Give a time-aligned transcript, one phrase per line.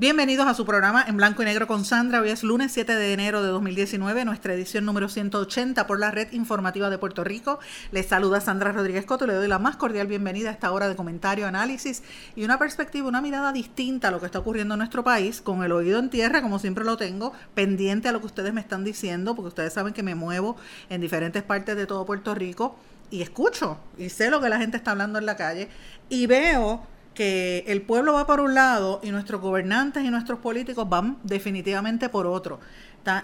[0.00, 2.20] Bienvenidos a su programa en blanco y negro con Sandra.
[2.20, 6.30] Hoy es lunes 7 de enero de 2019, nuestra edición número 180 por la red
[6.30, 7.58] informativa de Puerto Rico.
[7.90, 10.86] Les saluda Sandra Rodríguez Coto y le doy la más cordial bienvenida a esta hora
[10.86, 12.04] de comentario, análisis
[12.36, 15.64] y una perspectiva, una mirada distinta a lo que está ocurriendo en nuestro país, con
[15.64, 18.84] el oído en tierra, como siempre lo tengo, pendiente a lo que ustedes me están
[18.84, 20.54] diciendo, porque ustedes saben que me muevo
[20.90, 22.76] en diferentes partes de todo Puerto Rico
[23.10, 25.68] y escucho y sé lo que la gente está hablando en la calle
[26.08, 26.86] y veo
[27.18, 32.08] que el pueblo va por un lado y nuestros gobernantes y nuestros políticos van definitivamente
[32.08, 32.60] por otro.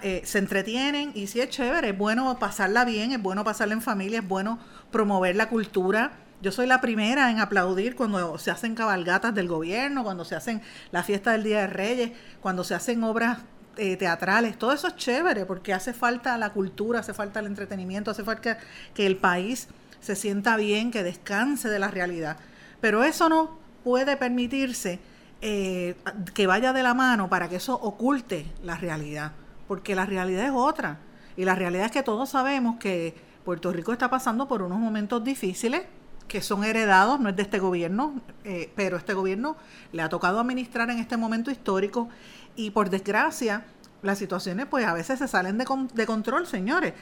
[0.01, 3.81] Eh, se entretienen y si es chévere, es bueno pasarla bien, es bueno pasarla en
[3.81, 4.59] familia, es bueno
[4.91, 6.11] promover la cultura.
[6.41, 10.61] Yo soy la primera en aplaudir cuando se hacen cabalgatas del gobierno, cuando se hacen
[10.91, 13.43] la fiesta del Día de Reyes, cuando se hacen obras
[13.77, 18.11] eh, teatrales, todo eso es chévere porque hace falta la cultura, hace falta el entretenimiento,
[18.11, 18.57] hace falta
[18.93, 19.69] que el país
[20.01, 22.35] se sienta bien, que descanse de la realidad.
[22.81, 24.99] Pero eso no puede permitirse
[25.41, 25.95] eh,
[26.33, 29.33] que vaya de la mano para que eso oculte la realidad,
[29.67, 30.97] porque la realidad es otra.
[31.37, 33.13] Y la realidad es que todos sabemos que
[33.43, 35.83] Puerto Rico está pasando por unos momentos difíciles
[36.27, 39.55] que son heredados, no es de este gobierno, eh, pero este gobierno
[39.91, 42.09] le ha tocado administrar en este momento histórico
[42.55, 43.65] y por desgracia
[44.01, 46.95] las situaciones pues a veces se salen de, de control, señores.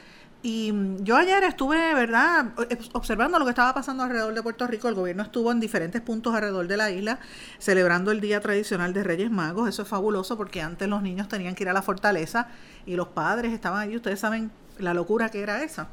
[0.44, 2.52] Y mm, yo ayer estuve, ¿verdad?,
[2.92, 4.90] observando lo que estaba pasando alrededor de Puerto Rico.
[4.90, 7.18] El gobierno estuvo en diferentes puntos alrededor de la isla
[7.58, 9.70] celebrando el Día Tradicional de Reyes Magos.
[9.70, 12.48] Eso es fabuloso porque antes los niños tenían que ir a la fortaleza
[12.84, 13.96] y los padres estaban allí.
[13.96, 15.88] Ustedes saben la locura que era esa.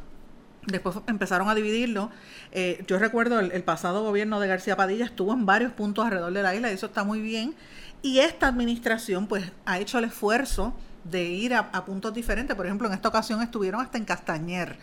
[0.67, 2.11] Después empezaron a dividirlo.
[2.51, 6.33] Eh, yo recuerdo el, el, pasado gobierno de García Padilla estuvo en varios puntos alrededor
[6.33, 7.55] de la isla y eso está muy bien.
[8.01, 12.55] Y esta administración pues ha hecho el esfuerzo de ir a, puntos diferentes.
[12.55, 14.77] Por ejemplo, en esta ocasión estuvieron hasta en Castañer.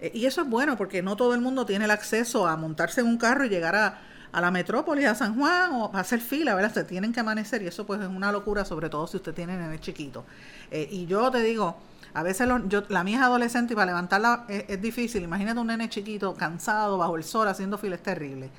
[0.00, 3.00] Eh, y eso es bueno porque no todo el mundo tiene el acceso a montarse
[3.00, 3.98] en un carro y llegar a,
[4.32, 6.74] la metrópolis, a San Juan o a hacer fila, ¿verdad?
[6.74, 9.56] Se tienen que amanecer y eso pues es una locura, sobre todo si usted tiene
[9.56, 10.26] nene chiquito.
[10.70, 11.78] Eh, y yo te digo,
[12.12, 12.46] a veces
[12.88, 15.22] la mía es adolescente y para levantarla es, difícil.
[15.22, 18.50] Imagínate un nene chiquito, cansado, bajo el sol, haciendo fila, es terrible.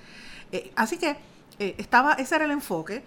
[0.51, 1.15] Eh, así que
[1.59, 3.03] estaba, ese era el enfoque,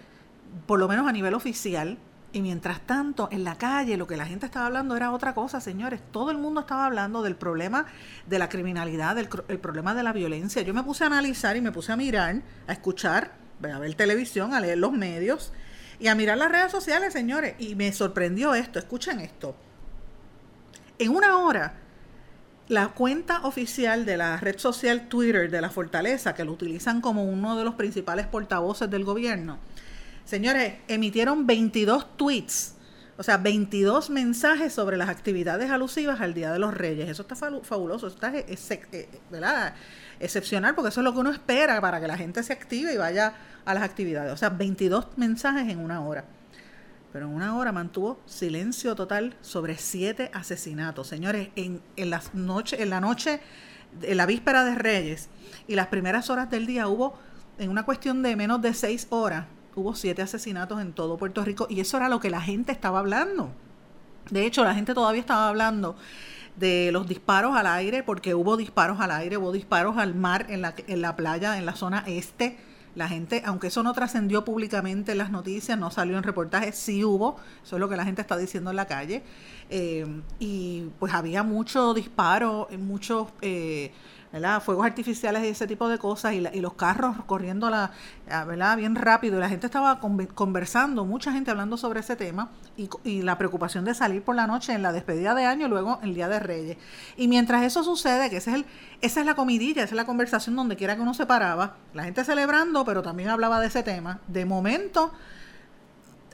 [0.65, 1.97] por lo menos a nivel oficial,
[2.33, 5.59] y mientras tanto, en la calle lo que la gente estaba hablando era otra cosa,
[5.59, 6.01] señores.
[6.11, 7.85] Todo el mundo estaba hablando del problema
[8.25, 10.61] de la criminalidad, del el problema de la violencia.
[10.61, 13.33] Yo me puse a analizar y me puse a mirar, a escuchar,
[13.63, 15.51] a ver televisión, a leer los medios
[15.99, 17.55] y a mirar las redes sociales, señores.
[17.59, 19.55] Y me sorprendió esto, escuchen esto.
[20.97, 21.73] En una hora,
[22.69, 27.25] la cuenta oficial de la red social Twitter de la Fortaleza, que lo utilizan como
[27.25, 29.59] uno de los principales portavoces del gobierno,
[30.31, 32.75] Señores, emitieron 22 tweets,
[33.17, 37.09] o sea, 22 mensajes sobre las actividades alusivas al Día de los Reyes.
[37.09, 39.73] Eso está fabuloso, está eh, ¿verdad?
[40.21, 42.95] excepcional, porque eso es lo que uno espera para que la gente se active y
[42.95, 43.33] vaya
[43.65, 44.31] a las actividades.
[44.31, 46.23] O sea, 22 mensajes en una hora.
[47.11, 51.07] Pero en una hora mantuvo silencio total sobre siete asesinatos.
[51.07, 53.41] Señores, en, en, las noche, en la noche,
[54.01, 55.27] en la víspera de Reyes
[55.67, 57.19] y las primeras horas del día hubo,
[57.57, 59.45] en una cuestión de menos de seis horas,
[59.75, 62.99] hubo siete asesinatos en todo Puerto Rico y eso era lo que la gente estaba
[62.99, 63.51] hablando.
[64.29, 65.95] De hecho, la gente todavía estaba hablando
[66.55, 70.61] de los disparos al aire, porque hubo disparos al aire, hubo disparos al mar en
[70.61, 72.57] la, en la playa, en la zona este.
[72.93, 77.05] La gente, aunque eso no trascendió públicamente en las noticias, no salió en reportajes, sí
[77.05, 79.23] hubo, eso es lo que la gente está diciendo en la calle.
[79.69, 80.05] Eh,
[80.39, 83.29] y pues había mucho disparo, muchos...
[83.41, 83.91] Eh,
[84.31, 84.61] ¿verdad?
[84.61, 87.91] fuegos artificiales y ese tipo de cosas y, y los carros corriendo la,
[88.75, 93.37] bien rápido y la gente estaba conversando, mucha gente hablando sobre ese tema y, la
[93.37, 96.27] preocupación de salir por la noche en la despedida de año y luego el Día
[96.27, 96.77] de Reyes.
[97.17, 98.65] Y mientras eso sucede, que es el,
[99.01, 102.03] esa es la comidilla, esa es la conversación donde quiera que uno se paraba, la
[102.03, 105.11] gente celebrando, pero también hablaba de ese tema, de momento,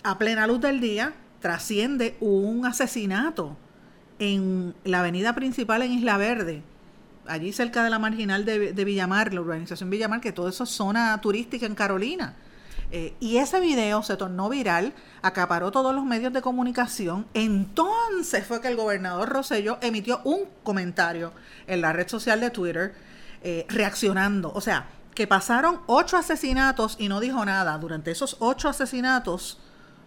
[0.04, 3.58] a plena luz del día, trasciende un asesinato
[4.20, 6.64] en la avenida principal en Isla Verde
[7.28, 11.20] allí cerca de la marginal de, Villamar, la urbanización Villamar, que todo eso es zona
[11.22, 12.36] turística en Carolina.
[12.92, 17.26] Eh, y ese video se tornó viral, acaparó todos los medios de comunicación.
[17.34, 21.34] Entonces fue que el gobernador Rosello emitió un comentario
[21.68, 22.96] en la red social de Twitter
[23.44, 24.52] eh, reaccionando.
[24.54, 27.78] O sea, que pasaron ocho asesinatos y no dijo nada.
[27.78, 29.60] Durante esos ocho asesinatos,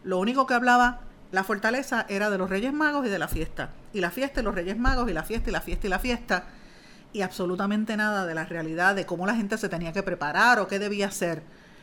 [0.04, 1.00] lo único que hablaba
[1.32, 3.70] la fortaleza era de los Reyes Magos y de la fiesta.
[3.92, 5.98] Y la fiesta y los Reyes Magos y la fiesta y la fiesta y la
[5.98, 6.44] fiesta.
[7.12, 10.68] Y absolutamente nada de la realidad, de cómo la gente se tenía que preparar o
[10.68, 11.42] qué debía hacer.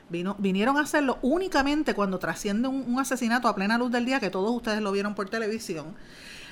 [0.10, 4.30] Vino, vinieron a hacerlo únicamente cuando trasciende un, asesinato a plena luz del día, que
[4.30, 5.96] todos ustedes lo vieron por televisión,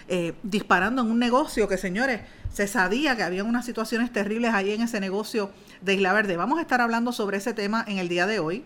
[0.10, 4.72] eh, disparando en un negocio que, señores, se sabía que había unas situaciones terribles ahí
[4.74, 5.52] en ese negocio
[5.82, 6.36] de Isla Verde.
[6.36, 8.66] Vamos a estar hablando sobre ese tema en el día de hoy.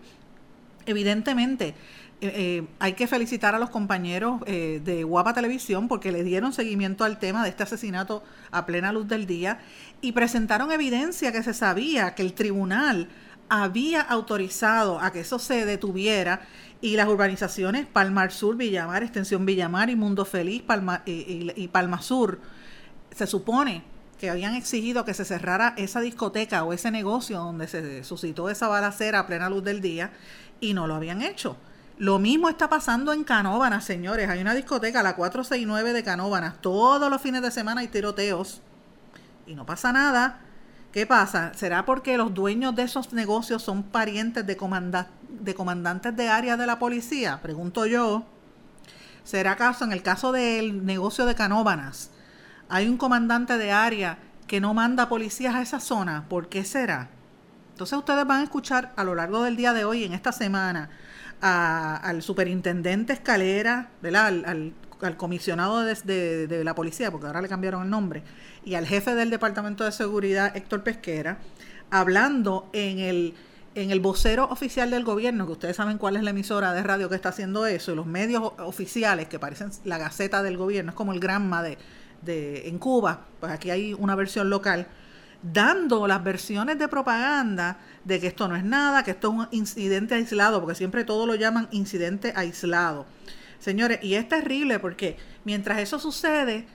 [0.86, 1.74] Evidentemente,
[2.22, 6.52] eh, eh, hay que felicitar a los compañeros eh, de Guapa Televisión porque le dieron
[6.52, 9.60] seguimiento al tema de este asesinato a plena luz del día
[10.02, 13.08] y presentaron evidencia que se sabía que el tribunal
[13.48, 16.42] había autorizado a que eso se detuviera
[16.82, 22.02] y las urbanizaciones Palmar Sur, Villamar, Extensión Villamar y Mundo Feliz Palma, y, y Palma
[22.02, 22.38] Sur
[23.16, 23.82] se supone
[24.18, 28.68] que habían exigido que se cerrara esa discoteca o ese negocio donde se suscitó esa
[28.68, 30.10] balacera a plena luz del día
[30.60, 31.56] y no lo habían hecho.
[32.00, 34.30] Lo mismo está pasando en Canóvanas, señores.
[34.30, 36.54] Hay una discoteca, la 469 de Canóvanas.
[36.62, 38.62] Todos los fines de semana hay tiroteos.
[39.46, 40.38] Y no pasa nada.
[40.92, 41.52] ¿Qué pasa?
[41.54, 44.56] ¿Será porque los dueños de esos negocios son parientes de,
[45.28, 47.38] de comandantes de área de la policía?
[47.42, 48.24] Pregunto yo.
[49.22, 52.12] ¿Será acaso en el caso del negocio de Canóvanas
[52.70, 54.16] hay un comandante de área
[54.46, 56.24] que no manda policías a esa zona?
[56.30, 57.10] ¿Por qué será?
[57.72, 60.88] Entonces ustedes van a escuchar a lo largo del día de hoy, en esta semana,
[61.40, 64.74] al superintendente Escalera, Al,
[65.16, 68.22] comisionado de, de, la policía, porque ahora le cambiaron el nombre,
[68.64, 71.38] y al jefe del Departamento de Seguridad, Héctor Pesquera,
[71.90, 73.34] hablando en el,
[73.74, 77.08] en el vocero oficial del gobierno, que ustedes saben cuál es la emisora de radio
[77.08, 80.96] que está haciendo eso, y los medios oficiales que parecen la Gaceta del gobierno, es
[80.96, 81.78] como el Granma de,
[82.20, 84.86] de, en Cuba, pues aquí hay una versión local,
[85.42, 89.48] dando las versiones de propaganda de que esto no es nada, que esto es un
[89.52, 93.06] incidente aislado, porque siempre todo lo llaman incidente aislado.
[93.58, 96.66] Señores, y es terrible porque mientras eso sucede,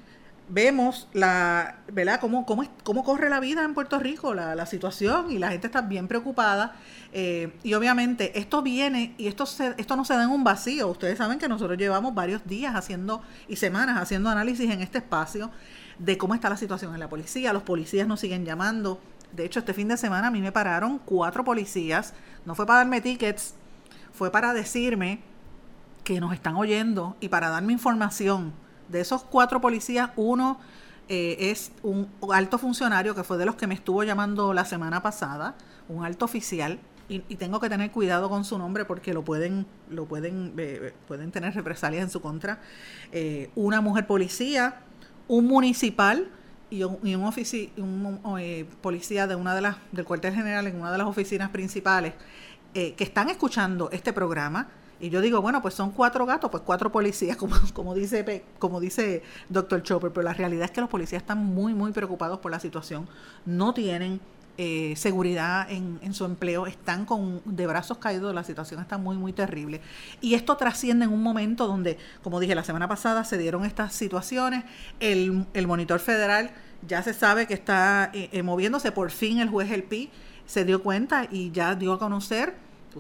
[0.48, 2.20] vemos la, ¿verdad?
[2.20, 5.68] Cómo, cómo, cómo corre la vida en Puerto Rico, la, la situación, y la gente
[5.68, 6.76] está bien preocupada.
[7.12, 10.88] Eh, y obviamente esto viene, y esto, se, esto no se da en un vacío.
[10.88, 15.52] Ustedes saben que nosotros llevamos varios días haciendo y semanas haciendo análisis en este espacio
[16.00, 17.54] de cómo está la situación en la policía.
[17.54, 19.00] Los policías nos siguen llamando.
[19.32, 22.14] De hecho, este fin de semana a mí me pararon cuatro policías.
[22.46, 23.54] No fue para darme tickets,
[24.14, 25.20] fue para decirme
[26.04, 28.54] que nos están oyendo y para darme información.
[28.88, 30.60] De esos cuatro policías, uno
[31.10, 35.02] eh, es un alto funcionario que fue de los que me estuvo llamando la semana
[35.02, 35.56] pasada,
[35.90, 36.80] un alto oficial.
[37.08, 41.32] Y, tengo que tener cuidado con su nombre porque lo pueden lo pueden eh, pueden
[41.32, 42.58] tener represalias en su contra
[43.12, 44.82] eh, una mujer policía
[45.28, 46.30] un municipal
[46.70, 50.92] y un, y un, eh, policía de una de las, del cuartel general en una
[50.92, 52.14] de las oficinas principales
[52.74, 54.68] eh, que están escuchando este programa.
[55.00, 58.80] Y yo digo, bueno, pues son cuatro gatos, pues cuatro policías, como, como dice como
[58.80, 59.84] dice Dr.
[59.84, 63.08] Chopper, pero la realidad es que los policías están muy, muy preocupados por la situación.
[63.46, 64.20] No tienen
[64.58, 69.18] eh, seguridad en, en, su empleo, están con de brazos caídos, la situación está muy,
[69.18, 69.82] muy terrible.
[70.22, 73.94] Y esto trasciende en un momento donde, como dije la semana pasada, se dieron estas
[73.94, 74.64] situaciones,
[75.00, 76.52] el, el monitor federal
[76.88, 80.10] ya se sabe que está eh, eh, moviéndose, por fin el juez El Pi
[80.46, 82.56] se dio cuenta y ya dio a conocer,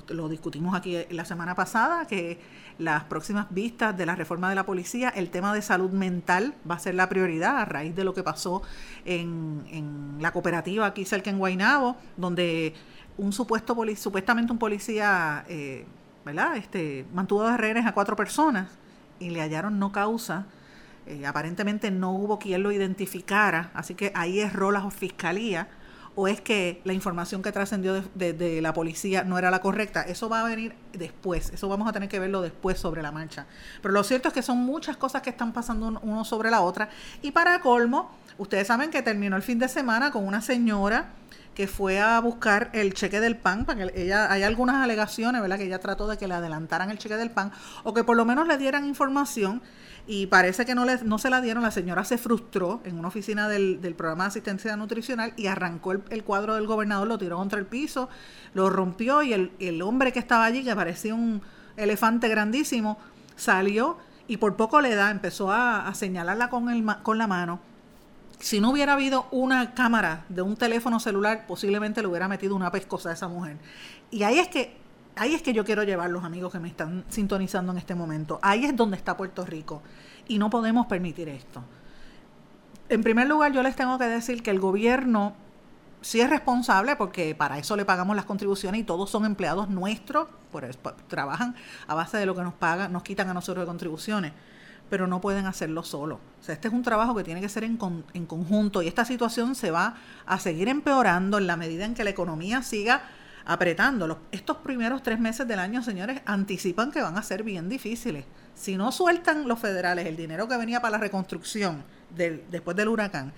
[0.09, 2.39] lo discutimos aquí la semana pasada, que
[2.77, 6.75] las próximas vistas de la reforma de la policía, el tema de salud mental va
[6.75, 8.61] a ser la prioridad a raíz de lo que pasó
[9.05, 12.73] en, en la cooperativa aquí cerca en Guainabo, donde
[13.17, 15.85] un supuesto supuestamente un policía, eh,
[16.25, 16.57] ¿verdad?
[16.57, 18.69] Este, mantuvo de rehenes a cuatro personas
[19.19, 20.45] y le hallaron no causa.
[21.07, 25.67] Eh, aparentemente no hubo quien lo identificara, así que ahí erró la fiscalía
[26.15, 30.01] o es que la información que trascendió de, la policía no era la correcta.
[30.01, 33.45] Eso va a venir después, eso vamos a tener que verlo después sobre la marcha.
[33.81, 36.89] Pero lo cierto es que son muchas cosas que están pasando uno sobre la otra.
[37.21, 41.09] Y para colmo, ustedes saben que terminó el fin de semana con una señora
[41.53, 45.57] que fue a buscar el cheque del PAN, para que ella, hay algunas alegaciones, ¿verdad?
[45.57, 47.51] Que ella trató de que le adelantaran el cheque del PAN,
[47.83, 49.61] o que por lo menos le dieran información
[50.07, 51.63] y parece que no, les, no se la dieron.
[51.63, 55.93] La señora se frustró en una oficina del, del programa de asistencia nutricional y arrancó
[55.93, 58.09] el, cuadro del gobernador, lo tiró contra el piso,
[58.53, 61.41] lo rompió y el, el hombre que estaba allí, que parecía un
[61.77, 62.97] elefante grandísimo,
[63.35, 63.97] salió
[64.27, 67.59] y por poco le da, empezó a, señalarla con, el, con la mano.
[68.39, 72.71] Si no hubiera habido una cámara de un teléfono celular, posiblemente le hubiera metido una
[72.71, 73.57] pescosa a esa mujer.
[74.11, 74.77] Y ahí es que
[75.15, 78.39] ahí es que yo quiero llevar los amigos que me están sintonizando en este momento.
[78.41, 79.81] Ahí es donde está Puerto Rico
[80.27, 81.63] y no podemos permitir esto.
[82.89, 85.33] En primer lugar, yo les tengo que decir que el gobierno
[86.01, 90.27] sí es responsable porque para eso le pagamos las contribuciones y todos son empleados nuestros,
[91.07, 91.55] trabajan
[91.87, 94.33] a base de lo que nos pagan, nos quitan a nosotros de contribuciones,
[94.87, 96.19] pero no pueden hacerlo solo.
[96.39, 97.79] O sea, este es un trabajo que tiene que ser en,
[98.13, 99.95] en conjunto y esta situación se va
[100.27, 103.01] a seguir empeorando en la medida en que la economía siga
[103.45, 104.21] apretando.
[104.31, 108.25] estos primeros tres meses del año, señores, anticipan que van a ser bien difíciles.
[108.55, 111.83] Si no sueltan los federales el dinero que venía para la reconstrucción
[112.49, 113.33] después del huracán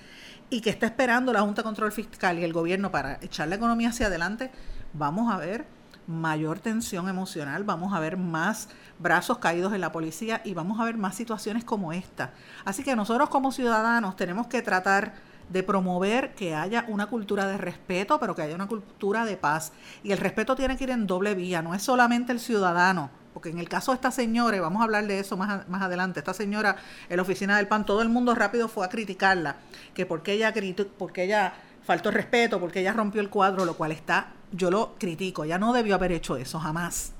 [0.49, 3.55] y que está esperando la Junta de Control Fiscal y el gobierno para echar la
[3.55, 4.51] economía hacia adelante,
[4.93, 5.65] vamos a ver
[6.07, 10.85] mayor tensión emocional, vamos a ver más brazos caídos en la policía y vamos a
[10.85, 12.31] ver más situaciones como esta.
[12.63, 15.15] Así que nosotros como ciudadanos tenemos que tratar
[15.49, 19.71] de promover que haya una cultura de respeto, pero que haya una cultura de paz.
[20.03, 23.49] Y el respeto tiene que ir en doble vía, no es solamente el ciudadano, porque
[23.49, 26.19] en el caso de esta señora, y vamos a hablar de eso más, más adelante,
[26.19, 26.75] esta señora
[27.07, 29.57] en la oficina del PAN, todo el mundo rápido fue a criticarla,
[29.93, 30.53] que porque ella,
[30.97, 31.53] porque ella
[31.85, 35.71] faltó respeto, porque ella rompió el cuadro, lo cual está, yo lo critico, ella no
[35.71, 37.13] debió haber hecho eso, jamás.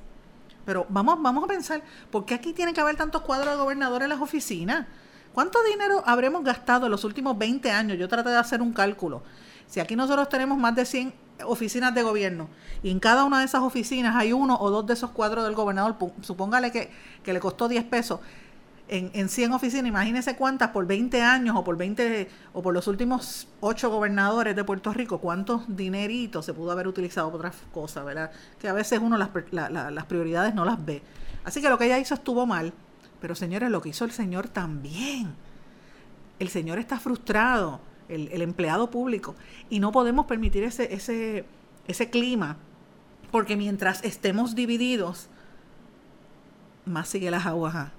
[0.65, 1.81] Pero vamos, vamos a pensar,
[2.11, 4.85] ¿por qué aquí tiene que haber tantos cuadros de gobernadores en las oficinas?
[5.37, 7.95] ¿Cuánto dinero habremos gastado en los últimos 20 años?
[7.99, 9.21] Yo traté de hacer un cálculo.
[9.67, 11.13] Si aquí nosotros tenemos más de 100
[11.45, 12.49] oficinas de gobierno
[12.81, 15.53] y en cada una de esas oficinas hay uno o dos de esos cuadros del
[15.53, 16.89] gobernador, supóngale que,
[17.23, 18.19] le costó 10 pesos
[18.87, 22.87] en, en 100 oficinas, imagínese cuántas por 20 años o por 20 o por los
[22.87, 28.03] últimos 8 gobernadores de Puerto Rico, cuántos dineritos se pudo haber utilizado para otras cosas,
[28.05, 28.31] ¿verdad?
[28.57, 31.03] Que a veces uno las, las prioridades no las ve.
[31.43, 32.73] Así que lo que ella hizo estuvo mal
[33.19, 35.33] pero señores, lo que hizo el Señor también.
[36.39, 39.35] El Señor está frustrado, el, empleado público,
[39.69, 41.45] y no podemos permitir ese, ese,
[41.87, 42.57] ese clima,
[43.31, 45.29] porque mientras estemos divididos,
[46.85, 47.91] más sigue las aguas a,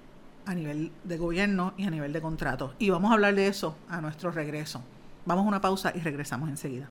[0.55, 2.71] nivel de gobierno y a nivel de contratos.
[2.79, 4.81] Y vamos a hablar de eso a nuestro regreso.
[5.25, 6.87] Vamos a una pausa y regresamos enseguida.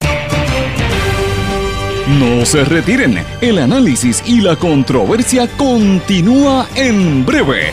[2.21, 7.73] No se retiren, el análisis y la controversia continúa en breve,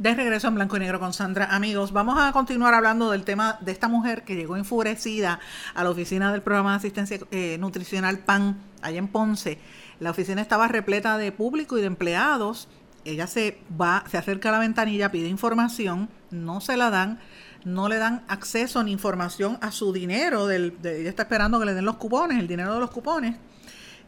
[0.00, 1.46] De regreso en blanco y negro con Sandra.
[1.46, 5.40] Amigos, vamos a continuar hablando del tema de esta mujer que llegó enfurecida
[5.74, 9.58] a la oficina del programa de asistencia eh, nutricional PAN, allá en Ponce.
[9.98, 12.68] La oficina estaba repleta de público y de empleados.
[13.04, 17.18] Ella se va, se acerca a la ventanilla, pide información, no se la dan,
[17.64, 20.48] no le dan acceso ni información a su dinero.
[20.48, 20.70] Ella
[21.08, 23.34] está esperando que le den los cupones, el dinero de los cupones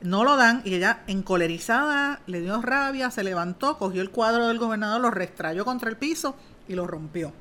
[0.03, 4.59] no lo dan y ella encolerizada le dio rabia, se levantó, cogió el cuadro del
[4.59, 6.37] gobernador, lo restrayó contra el piso
[6.69, 7.33] y lo rompió.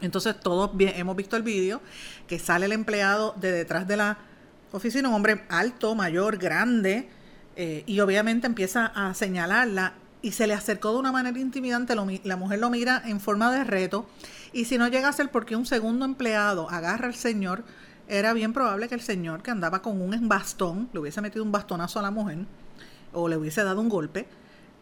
[0.00, 1.80] Entonces todos hemos visto el vídeo
[2.26, 4.18] que sale el empleado de detrás de la
[4.72, 7.08] oficina, un hombre alto, mayor, grande,
[7.56, 12.36] eh, y obviamente empieza a señalarla y se le acercó de una manera intimidante, la
[12.36, 14.06] mujer lo mira en forma de reto,
[14.52, 17.64] y si no llega a ser porque un segundo empleado agarra al señor,
[18.08, 21.52] era bien probable que el señor que andaba con un bastón le hubiese metido un
[21.52, 22.38] bastonazo a la mujer
[23.12, 24.26] o le hubiese dado un golpe.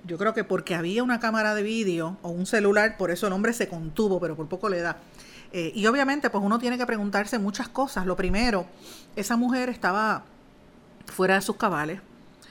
[0.07, 3.33] Yo creo que porque había una cámara de vídeo o un celular, por eso el
[3.33, 4.99] hombre se contuvo, pero por poco le da.
[5.53, 8.05] Eh, y obviamente, pues uno tiene que preguntarse muchas cosas.
[8.05, 8.67] Lo primero,
[9.17, 10.25] esa mujer estaba
[11.07, 12.01] fuera de sus cabales,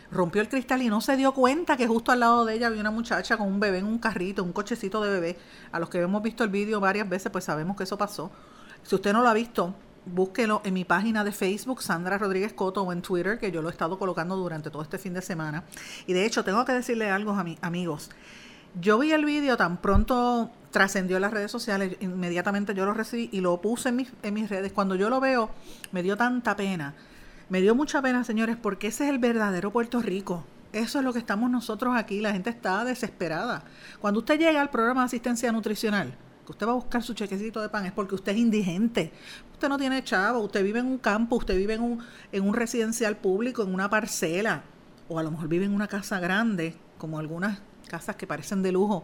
[0.09, 2.81] rompió el cristal y no se dio cuenta que justo al lado de ella había
[2.81, 5.37] una muchacha con un bebé en un carrito, un cochecito de bebé.
[5.71, 8.31] A los que hemos visto el vídeo varias veces, pues sabemos que eso pasó.
[8.83, 12.83] Si usted no lo ha visto, búsquelo en mi página de Facebook, Sandra Rodríguez Coto,
[12.83, 15.63] o en Twitter, que yo lo he estado colocando durante todo este fin de semana.
[16.07, 18.09] Y de hecho, tengo que decirle algo a mis amigos.
[18.79, 23.29] Yo vi el vídeo tan pronto trascendió en las redes sociales, inmediatamente yo lo recibí
[23.31, 24.73] y lo puse en mis, en mis redes.
[24.73, 25.51] Cuando yo lo veo,
[25.91, 26.95] me dio tanta pena.
[27.49, 30.43] Me dio mucha pena, señores, porque ese es el verdadero Puerto Rico.
[30.71, 32.19] Eso es lo que estamos nosotros aquí.
[32.19, 33.63] La gente está desesperada.
[34.01, 36.15] Cuando usted llega al programa de asistencia nutricional,
[36.51, 39.11] usted va a buscar su chequecito de pan es porque usted es indigente.
[39.53, 42.53] Usted no tiene chavo, usted vive en un campo, usted vive en un, en un
[42.53, 44.63] residencial público, en una parcela,
[45.07, 48.71] o a lo mejor vive en una casa grande, como algunas casas que parecen de
[48.71, 49.03] lujo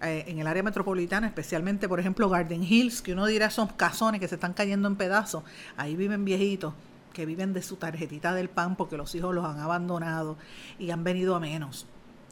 [0.00, 4.20] eh, en el área metropolitana, especialmente, por ejemplo, Garden Hills, que uno dirá son casones
[4.20, 5.42] que se están cayendo en pedazos.
[5.76, 6.74] Ahí viven viejitos
[7.12, 10.36] que viven de su tarjetita del pan porque los hijos los han abandonado
[10.78, 11.86] y han venido a menos.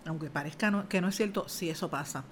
[0.05, 2.23] Aunque parezca que no es cierto, sí eso pasa.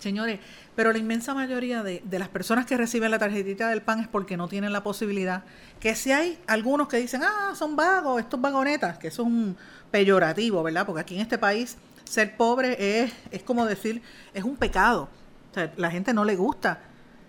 [0.00, 0.40] Señores,
[0.74, 4.36] pero la inmensa mayoría de, las personas que reciben la tarjetita del pan es porque
[4.36, 5.44] no tienen la posibilidad.
[5.80, 9.56] Que si hay algunos que dicen, ah, son vagos, estos vagonetas, que es un
[9.90, 10.84] peyorativo, ¿verdad?
[10.84, 14.02] Porque aquí en este país ser pobre es, es como decir,
[14.34, 15.08] es un pecado.
[15.50, 16.80] O sea, la gente no le gusta,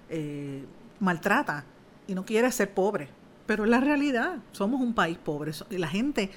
[0.10, 0.66] eh,
[1.00, 1.64] maltrata
[2.06, 3.10] y no quiere ser pobre.
[3.46, 6.32] Pero es la realidad, somos un país pobre y la gente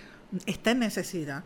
[0.46, 1.42] está en necesidad.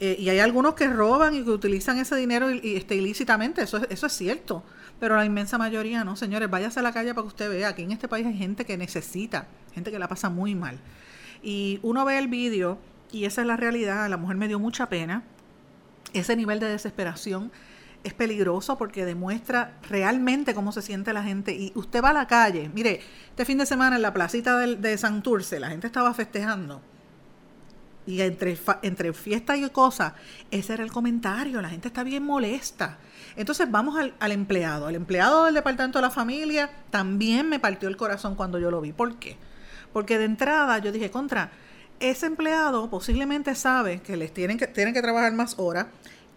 [0.00, 3.80] Eh, y hay algunos que roban y que utilizan ese dinero y, este, ilícitamente, eso,
[3.88, 4.62] eso es cierto.
[5.00, 7.82] Pero la inmensa mayoría no, señores, váyase a la calle para que usted vea que
[7.82, 10.78] en este país hay gente que necesita, gente que la pasa muy mal.
[11.42, 12.78] Y uno ve el vídeo
[13.12, 15.22] y esa es la realidad, la mujer me dio mucha pena.
[16.12, 17.52] Ese nivel de desesperación
[18.04, 21.54] es peligroso porque demuestra realmente cómo se siente la gente.
[21.54, 23.00] Y usted va a la calle, mire,
[23.30, 26.82] este fin de semana en la placita de, de Santurce, la gente estaba festejando
[28.08, 30.14] y entre, entre fiesta y cosas,
[30.50, 32.96] ese era el comentario, la gente está bien molesta.
[33.36, 34.88] Entonces vamos al, al, empleado.
[34.88, 38.80] El empleado del Departamento de la Familia también me partió el corazón cuando yo lo
[38.80, 38.94] vi.
[38.94, 39.36] ¿Por qué?
[39.92, 41.50] Porque de entrada yo dije, contra,
[42.00, 45.88] ese empleado posiblemente sabe que les tienen que, tienen que trabajar más horas,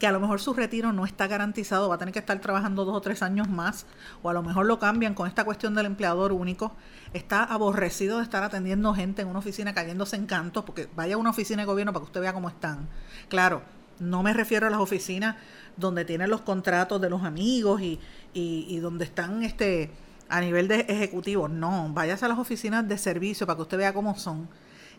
[0.02, 2.86] que a lo mejor su retiro no está garantizado, va a tener que estar trabajando
[2.86, 3.86] dos o tres años más,
[4.24, 6.76] o a lo mejor lo cambian con esta cuestión del empleador único,
[7.14, 11.18] está aborrecido de estar atendiendo gente en una oficina cayéndose en cantos, porque vaya a
[11.20, 12.90] una oficina de gobierno para que usted vea cómo están.
[13.30, 13.62] Claro,
[14.00, 15.36] no me refiero a las oficinas
[15.78, 18.00] donde tienen los contratos de los amigos y,
[18.34, 19.92] y, donde están este
[20.30, 23.94] a nivel de ejecutivo, no, váyase a las oficinas de servicio para que usted vea
[23.94, 24.50] cómo son.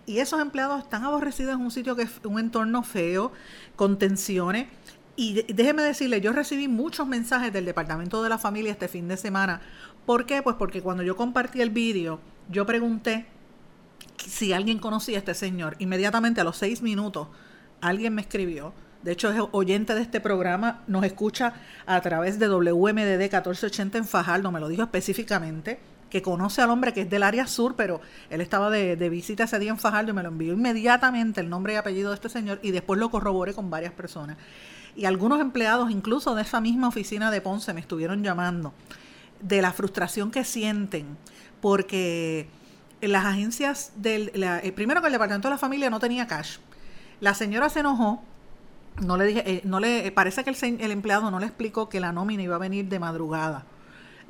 [0.07, 3.33] Y esos empleados están aborrecidos en un sitio que es un entorno feo,
[3.77, 4.67] con tensiones,
[5.15, 9.17] y déjeme decirle, yo recibí muchos mensajes del Departamento de la Familia este fin de
[9.17, 9.61] semana.
[10.07, 10.43] ¿Por qué?
[10.43, 12.19] Pues porque cuando yo compartí el vídeo,
[12.51, 13.27] yo pregunté
[14.17, 15.77] si alguien conocía a este señor.
[15.79, 17.29] Inmediatamente a los seis minutos,
[17.81, 18.73] alguien me escribió.
[19.03, 21.55] De hecho, es oyente de este programa, nos escucha
[21.87, 25.81] a través de WMDD 1480 en Fajardo, me lo dijo específicamente,
[26.13, 29.45] que conoce al hombre que es del área sur, pero él estaba de, de visita
[29.45, 32.29] ese día en Fajardo y me lo envió inmediatamente el nombre y apellido de este
[32.29, 34.37] señor y después lo corroboré con varias personas.
[34.95, 38.75] Y algunos empleados incluso de esa misma oficina de Ponce me estuvieron llamando
[39.41, 41.17] de la frustración que sienten
[41.63, 42.47] porque
[43.01, 46.59] las agencias del eh, primero que el departamento de la familia no tenía cash.
[47.21, 48.23] La señora se enojó
[49.01, 51.89] no le dije eh, no le eh, parece que el, el empleado no le explicó
[51.89, 53.65] que la nómina iba a venir de madrugada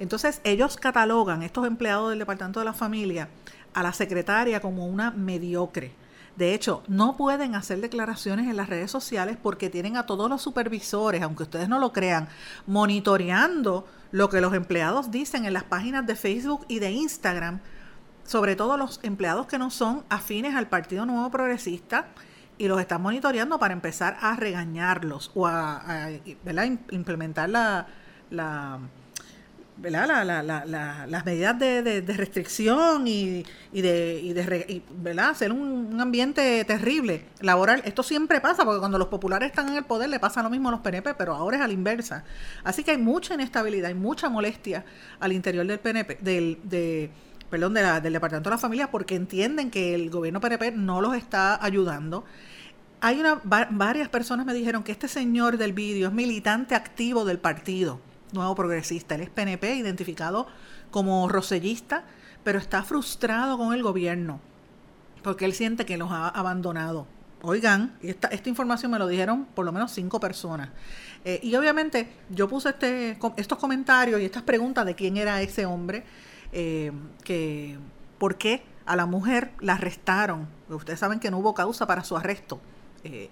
[0.03, 3.29] entonces ellos catalogan estos empleados del departamento de la familia
[3.73, 5.95] a la secretaria como una mediocre.
[6.35, 10.43] De hecho, no pueden hacer declaraciones en las redes sociales porque tienen a todos los
[10.43, 12.29] supervisores, aunque ustedes no lo crean,
[12.67, 17.61] monitoreando lo que los empleados dicen en las páginas de Facebook y de Instagram,
[18.25, 22.09] sobre todo los empleados que no son afines al Partido Nuevo Progresista
[22.59, 26.11] y los están monitoreando para empezar a regañarlos o a,
[26.91, 27.87] implementar la,
[28.31, 28.81] la
[29.83, 30.07] ¿verdad?
[30.07, 33.43] La, la, la, las medidas de, de, restricción y,
[33.73, 35.31] de, y de ¿verdad?
[35.31, 37.83] hacer un, ambiente terrible laboral.
[37.85, 40.69] Esto siempre pasa, porque cuando los populares están en el poder le pasa lo mismo
[40.69, 42.25] a los PNP, pero ahora es a la inversa.
[42.63, 44.85] Así que hay mucha inestabilidad, hay mucha molestia
[45.19, 47.11] al interior del PNP, del, de,
[47.51, 51.17] perdón, de del Departamento de la Familia, porque entienden que el gobierno PNP no los
[51.17, 52.25] está ayudando.
[53.01, 57.41] Hay una, varias personas me dijeron que este señor del vídeo es militante activo del
[57.41, 59.15] partido Nuevo Progresista.
[59.15, 60.47] Él es PNP, identificado
[60.91, 62.05] como rosellista,
[62.45, 64.41] pero está frustrado con el gobierno
[65.23, 67.07] porque él siente que los ha abandonado.
[67.43, 70.71] Oigan, esta, esta información me lo dijeron por lo menos cinco personas.
[71.25, 75.67] Eh, y obviamente yo puse este, estos comentarios y estas preguntas de quién era ese
[75.67, 76.05] hombre,
[76.53, 76.93] eh,
[77.25, 77.79] que
[78.19, 80.47] por qué a la mujer la arrestaron.
[80.69, 82.61] Ustedes saben que no hubo causa para su arresto.
[83.03, 83.29] Eh,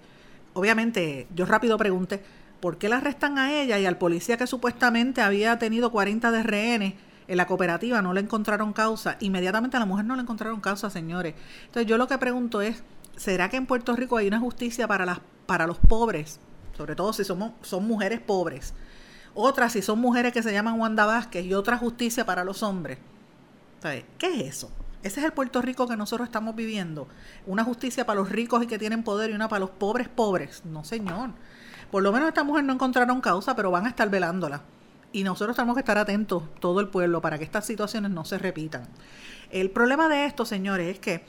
[0.53, 2.21] obviamente yo rápido pregunté,
[2.61, 6.43] ¿por qué la arrestan a ella y al policía que supuestamente había tenido 40 de
[6.43, 6.93] rehenes?
[7.27, 9.17] En la cooperativa no le encontraron causa.
[9.19, 11.33] Inmediatamente a la mujer no le encontraron causa, señores.
[11.65, 12.83] Entonces yo lo que pregunto es,
[13.15, 16.39] ¿será que en Puerto Rico hay una justicia para, las, para los pobres?
[16.77, 18.73] Sobre todo si somos, son mujeres pobres.
[19.33, 22.99] Otras si son mujeres que se llaman Wanda Vázquez y otra justicia para los hombres.
[23.81, 24.71] ¿Qué es eso?
[25.03, 27.07] Ese es el Puerto Rico que nosotros estamos viviendo.
[27.47, 30.63] Una justicia para los ricos y que tienen poder y una para los pobres pobres.
[30.65, 31.31] No, señor.
[31.91, 34.61] Por lo menos esta mujer no encontraron causa, pero van a estar velándola.
[35.11, 38.37] Y nosotros tenemos que estar atentos, todo el pueblo, para que estas situaciones no se
[38.37, 38.83] repitan.
[39.51, 41.25] El problema de esto, señores, es que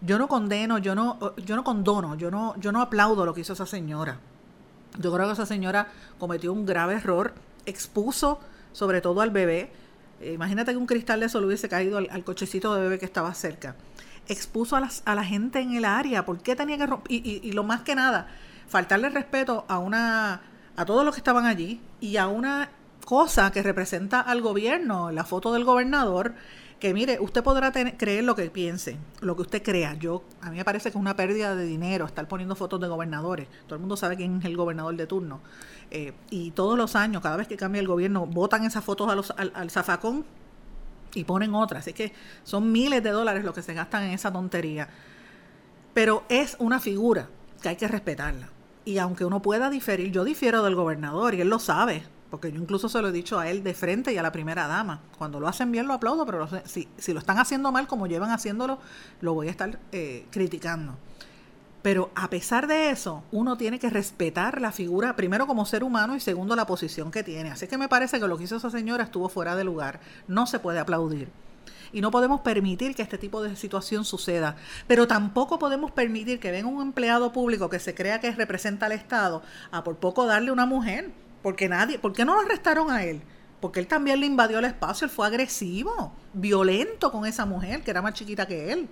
[0.00, 3.42] yo no condeno, yo no, yo no condono, yo no, yo no aplaudo lo que
[3.42, 4.18] hizo esa señora.
[4.98, 8.40] Yo creo que esa señora cometió un grave error, expuso
[8.72, 9.70] sobre todo al bebé.
[10.20, 13.04] Eh, imagínate que un cristal de eso le hubiese caído al, cochecito de bebé que
[13.04, 13.76] estaba cerca.
[14.28, 16.24] Expuso a, las, a la gente en el área.
[16.26, 17.12] ¿Por qué tenía que romper?
[17.12, 18.28] Y, y, lo más que nada,
[18.68, 20.42] faltarle respeto a una
[20.76, 22.70] a todos los que estaban allí y a una
[23.04, 26.34] cosa que representa al gobierno, la foto del gobernador,
[26.80, 29.94] que mire, usted podrá creer lo que piense, lo que usted crea.
[29.94, 32.88] Yo, a mí me parece que es una pérdida de dinero estar poniendo fotos de
[32.88, 33.48] gobernadores.
[33.66, 35.40] Todo el mundo sabe quién es el gobernador de turno.
[35.90, 39.14] Eh, y todos los años, cada vez que cambia el gobierno, votan esas fotos a
[39.14, 40.24] los, al, al zafacón
[41.14, 41.82] y ponen otras.
[41.82, 44.88] Así que son miles de dólares lo que se gastan en esa tontería.
[45.94, 47.28] Pero es una figura
[47.62, 48.48] que hay que respetarla.
[48.84, 52.60] Y aunque uno pueda diferir, yo difiero del gobernador y él lo sabe porque yo
[52.60, 55.00] incluso se lo he dicho a él de frente y a la primera dama.
[55.18, 58.32] Cuando lo hacen bien lo aplaudo, pero si, si, lo están haciendo mal como llevan
[58.32, 58.80] haciéndolo,
[59.20, 60.96] lo voy a estar eh, criticando.
[61.82, 66.16] Pero a pesar de eso, uno tiene que respetar la figura, primero como ser humano
[66.16, 67.52] y segundo la posición que tiene.
[67.52, 70.00] Así que me parece que lo que hizo esa señora estuvo fuera de lugar.
[70.26, 71.28] No se puede aplaudir.
[71.94, 74.56] Y no podemos permitir que este tipo de situación suceda.
[74.86, 78.92] Pero tampoco podemos permitir que venga un empleado público que se crea que representa al
[78.92, 81.12] Estado a por poco darle una mujer
[81.44, 83.20] porque nadie, ¿por qué no lo arrestaron a él?
[83.60, 87.90] Porque él también le invadió el espacio, él fue agresivo, violento con esa mujer, que
[87.90, 88.88] era más chiquita que él.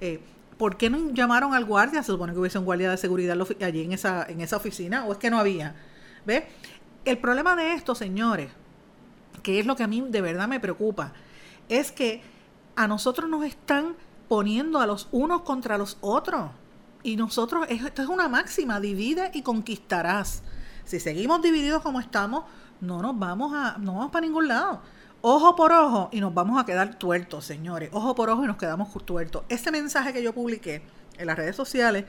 [0.00, 0.20] Eh,
[0.58, 2.02] ¿Por qué no llamaron al guardia?
[2.02, 5.12] Se supone que hubiese un guardia de seguridad allí en esa, en esa oficina, o
[5.12, 5.76] es que no había.
[6.26, 6.48] ¿Ve?
[7.04, 8.50] El problema de esto, señores,
[9.44, 11.12] que es lo que a mí de verdad me preocupa,
[11.68, 12.22] es que
[12.76, 13.96] a nosotros nos están
[14.28, 16.50] poniendo a los unos contra los otros.
[17.02, 20.42] Y nosotros, esto es una máxima, divide y conquistarás.
[20.84, 22.44] Si seguimos divididos como estamos,
[22.80, 24.80] no nos vamos a, no vamos para ningún lado.
[25.20, 27.88] Ojo por ojo y nos vamos a quedar tuertos, señores.
[27.92, 29.44] Ojo por ojo y nos quedamos tuertos.
[29.48, 30.82] Ese mensaje que yo publiqué
[31.16, 32.04] en las redes sociales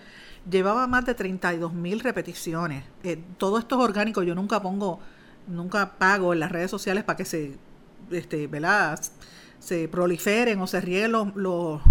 [0.49, 2.83] llevaba más de 32 mil repeticiones.
[3.03, 4.23] Eh, todo esto es orgánico.
[4.23, 4.99] Yo nunca pongo,
[5.47, 7.57] nunca pago en las redes sociales para que se,
[8.11, 8.99] este, ¿verdad?
[9.59, 11.81] Se proliferen o se rieguen los, los,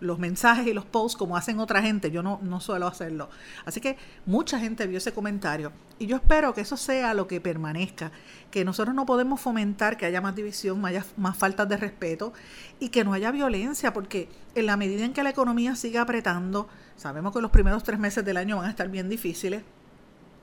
[0.00, 2.10] los mensajes y los posts como hacen otra gente.
[2.10, 3.30] Yo no, no suelo hacerlo.
[3.64, 5.72] Así que mucha gente vio ese comentario.
[5.98, 8.10] Y yo espero que eso sea lo que permanezca.
[8.50, 12.32] Que nosotros no podemos fomentar que haya más división, haya más faltas de respeto
[12.80, 13.92] y que no haya violencia.
[13.92, 17.98] Porque en la medida en que la economía siga apretando, sabemos que los primeros tres
[17.98, 19.62] meses del año van a estar bien difíciles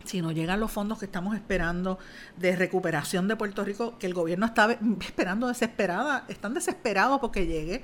[0.04, 2.00] si no llegan los fondos que estamos esperando
[2.38, 7.84] de recuperación de Puerto Rico, que el gobierno está esperando desesperada, están desesperados porque llegue,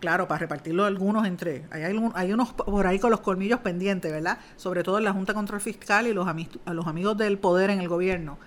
[0.00, 1.82] claro, para repartirlo algunos entre, hay,
[2.14, 4.38] hay unos por ahí con los colmillos pendientes, ¿verdad?
[4.56, 7.70] Sobre todo en la Junta de Control Fiscal y los, a los amigos del poder
[7.70, 8.38] en el gobierno.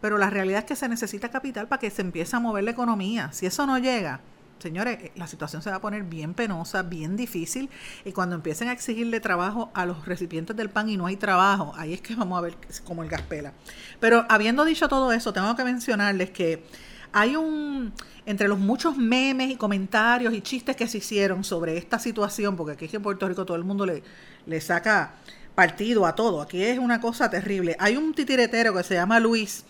[0.00, 2.70] Pero la realidad es que se necesita capital para que se empiece a mover la
[2.70, 3.32] economía.
[3.32, 4.20] Si eso no llega,
[4.60, 7.70] señores, eh, la situación se va a poner bien penosa, bien difícil.
[8.04, 11.72] Y cuando empiecen a exigirle trabajo a los recipientes del pan y no hay trabajo,
[11.76, 13.52] ahí es que vamos a ver como el gas pela.
[13.98, 16.64] Pero habiendo dicho todo eso, tengo que mencionarles que
[17.12, 17.92] hay un,
[18.26, 22.72] entre los muchos memes y comentarios y chistes que se hicieron sobre esta situación, porque
[22.72, 24.02] aquí en Puerto Rico todo el mundo le,
[24.46, 25.14] le saca
[25.54, 27.76] partido a todo, aquí es una cosa terrible.
[27.78, 29.64] Hay un titiretero que se llama Luis,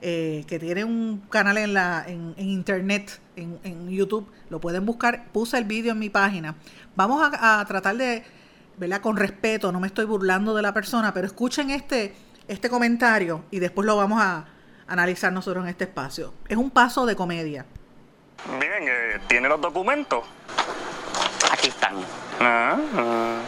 [0.00, 5.26] eh, que tiene un canal en, la, en, internet, en, en, YouTube, lo pueden buscar,
[5.32, 6.56] puse el vídeo en mi página.
[6.96, 8.24] Vamos a, a tratar de,
[8.76, 9.00] ¿verdad?
[9.00, 12.14] Con respeto, no me estoy burlando de la persona, pero escuchen este,
[12.48, 14.46] este comentario y después lo vamos a
[14.86, 16.34] analizar nosotros en este espacio.
[16.48, 17.66] Es un paso de comedia.
[18.60, 20.24] Bien, eh, ¿tiene los documentos?
[21.52, 21.94] Aquí están.
[22.40, 23.40] Ah, ah.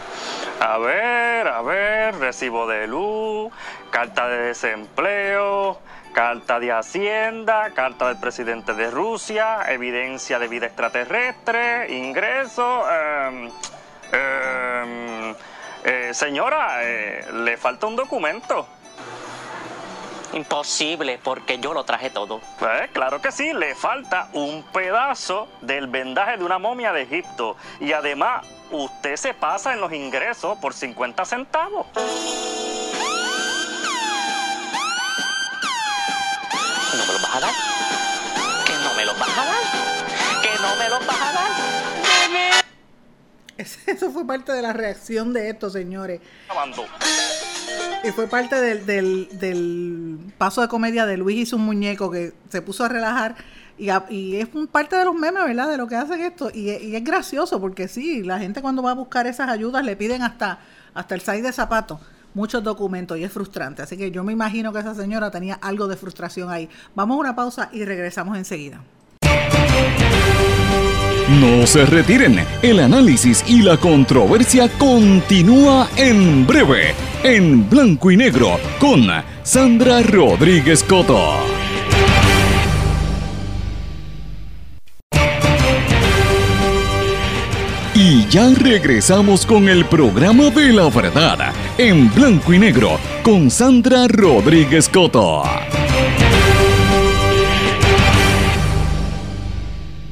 [0.61, 3.51] A ver, a ver, recibo de luz,
[3.89, 5.79] carta de desempleo,
[6.11, 12.83] carta de Hacienda, carta del presidente de Rusia, evidencia de vida extraterrestre, ingreso.
[12.89, 13.49] Em,
[14.11, 15.35] em,
[15.83, 18.67] eh, señora, eh, le falta un documento.
[20.33, 22.39] Imposible, porque yo lo traje todo.
[22.57, 27.57] Pues claro que sí, le falta un pedazo del vendaje de una momia de Egipto.
[27.81, 31.87] Y además, usted se pasa en los ingresos por 50 centavos.
[37.31, 37.53] Vas a dar?
[38.65, 40.41] ¿Que no me lo vas a dar?
[40.41, 41.51] ¿Que no me lo vas a dar?
[43.85, 46.19] Eso fue parte de la reacción de esto, señores.
[48.03, 48.85] Y fue parte del,
[49.37, 53.35] del, paso de comedia de Luis y su muñeco que se puso a relajar.
[53.77, 55.69] Y, y es parte de los memes, ¿verdad?
[55.69, 56.49] De lo que hacen esto.
[56.51, 60.23] Y, es gracioso porque sí, la gente cuando va a buscar esas ayudas le piden
[60.23, 60.59] hasta,
[60.95, 61.99] hasta el size de zapatos
[62.33, 63.81] muchos documentos y es frustrante.
[63.81, 66.69] Así que yo me imagino que esa señora tenía algo de frustración ahí.
[66.95, 68.81] Vamos a una pausa y regresamos enseguida.
[71.39, 78.59] No se retiren, el análisis y la controversia continúa en breve, en blanco y negro,
[78.79, 79.07] con
[79.43, 81.60] Sandra Rodríguez Coto.
[88.31, 94.87] Ya regresamos con el programa de la verdad, en blanco y negro, con Sandra Rodríguez
[94.87, 95.43] Coto.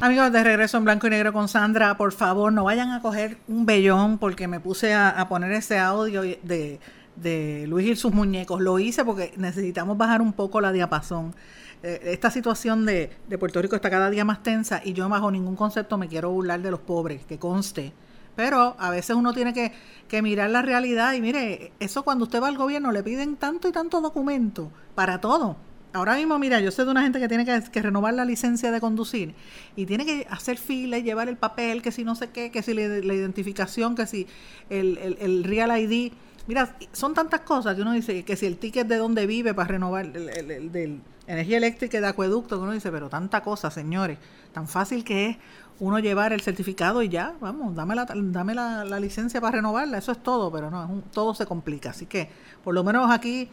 [0.02, 3.38] Amigos, de regreso en blanco y negro con Sandra, por favor, no vayan a coger
[3.48, 8.60] un vellón porque me puse a, poner ese audio de, Luis y sus muñecos.
[8.60, 11.34] Lo hice porque necesitamos bajar un poco la diapasón.
[11.82, 15.56] Eh, esta situación de, Puerto Rico está cada día más tensa y yo bajo ningún
[15.56, 17.94] concepto me quiero burlar de los pobres, que conste.
[18.36, 19.72] Pero a veces uno tiene que,
[20.08, 23.68] que mirar la realidad y mire, eso cuando usted va al gobierno le piden tanto
[23.68, 25.56] y tanto documento para todo
[25.92, 28.80] Ahora mismo, mira, yo sé de una gente que tiene que, renovar la licencia de
[28.80, 29.34] conducir
[29.74, 32.62] y tiene que hacer fila y llevar el papel, que si no sé qué, que
[32.62, 32.82] si la,
[33.14, 34.26] identificación, que si
[34.68, 36.12] el, el, Real ID.
[36.46, 39.68] Mira, son tantas cosas que uno dice que si el ticket de dónde vive para
[39.68, 44.18] renovar el, de energía eléctrica de acueducto, que uno dice, pero tanta cosa, señores,
[44.52, 45.36] tan fácil que es
[45.80, 50.12] uno llevar el certificado y ya, vamos, dame la, dame la, licencia para renovarla, eso
[50.12, 51.90] es todo, pero no, todo se complica.
[51.90, 52.30] Así que,
[52.62, 53.48] por lo menos aquí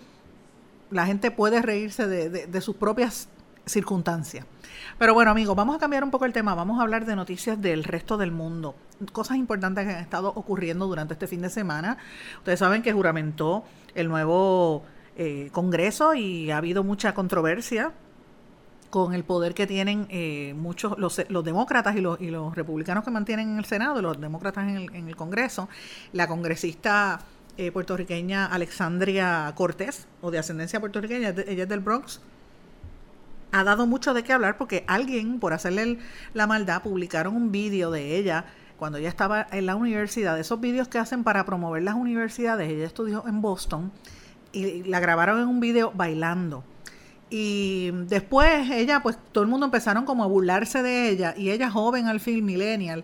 [0.91, 3.29] la gente puede reírse de, sus propias
[3.65, 4.45] circunstancias.
[4.97, 6.53] Pero bueno, amigos, vamos a cambiar un poco el tema.
[6.53, 8.75] Vamos a hablar de noticias del resto del mundo.
[9.11, 11.97] Cosas importantes que han estado ocurriendo durante este fin de semana.
[12.39, 13.63] Ustedes saben que juramentó
[13.95, 14.83] el nuevo
[15.15, 17.91] eh, Congreso y ha habido mucha controversia
[18.89, 23.03] con el poder que tienen eh, muchos los, los demócratas y los, y los republicanos
[23.03, 25.67] que mantienen en el Senado, los demócratas en el, en el Congreso.
[26.13, 27.19] La congresista
[27.57, 32.21] eh, puertorriqueña Alexandria Cortés, o de ascendencia puertorriqueña, ella es del Bronx,
[33.51, 35.97] ha dado mucho de qué hablar porque alguien, por hacerle
[36.33, 38.45] la maldad, publicaron un vídeo de ella
[38.77, 42.85] cuando ella estaba en la universidad, esos vídeos que hacen para promover las universidades, ella
[42.85, 43.91] estudió en Boston
[44.51, 46.63] y la grabaron en un vídeo bailando.
[47.29, 51.69] Y después ella, pues todo el mundo empezaron como a burlarse de ella y ella
[51.69, 53.03] joven al fin, millennial,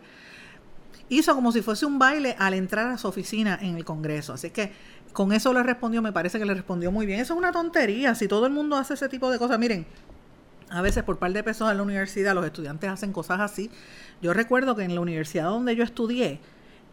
[1.10, 4.34] hizo como si fuese un baile al entrar a su oficina en el Congreso.
[4.34, 4.72] Así que
[5.12, 7.20] con eso le respondió, me parece que le respondió muy bien.
[7.20, 8.16] Eso es una tontería.
[8.16, 9.86] Si todo el mundo hace ese tipo de cosas, miren,
[10.70, 13.70] a veces por par de pesos en la universidad los estudiantes hacen cosas así.
[14.22, 16.40] Yo recuerdo que en la universidad donde yo estudié,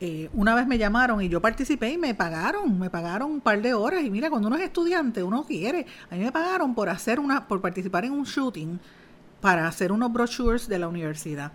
[0.00, 3.60] eh, una vez me llamaron y yo participé y me pagaron, me pagaron un par
[3.60, 4.02] de horas.
[4.02, 5.86] Y mira, cuando uno es estudiante, uno quiere.
[6.10, 8.80] A mí me pagaron por hacer una, por participar en un shooting
[9.40, 11.52] para hacer unos brochures de la universidad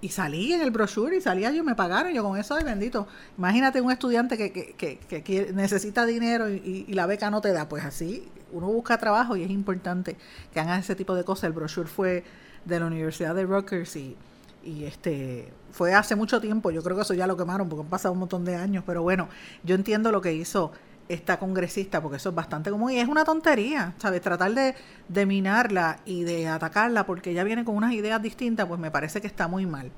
[0.00, 3.06] y salí en el brochure y salía yo, me pagaron, yo con eso, ay bendito.
[3.38, 7.84] Imagínate un estudiante que, que, que, necesita dinero y, la beca no te da, pues
[7.84, 10.16] así, uno busca trabajo y es importante
[10.52, 11.44] que hagan ese tipo de cosas.
[11.44, 12.24] El brochure fue
[12.64, 14.16] de la Universidad de Rutgers y,
[14.64, 17.90] y este fue hace mucho tiempo, yo creo que eso ya lo quemaron porque han
[17.90, 19.28] pasado un montón de años, pero bueno,
[19.62, 20.72] yo entiendo lo que hizo
[21.06, 24.22] esta congresista, porque eso es bastante común y es una tontería, ¿sabes?
[24.22, 24.74] Tratar de,
[25.08, 29.20] de, minarla y de atacarla porque ella viene con unas ideas distintas, pues me parece
[29.20, 29.92] que está muy mal.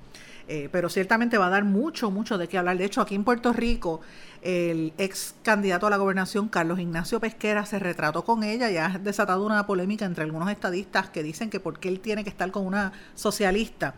[0.48, 2.76] Eh, pero ciertamente va a dar mucho, mucho de qué hablar.
[2.76, 4.00] De hecho, aquí en Puerto Rico,
[4.42, 8.88] el ex candidato a la gobernación, Carlos Ignacio Pesquera, se retrató con ella y ha
[8.88, 12.50] desatado una polémica entre algunos estadistas que dicen que por qué él tiene que estar
[12.50, 13.94] con una socialista.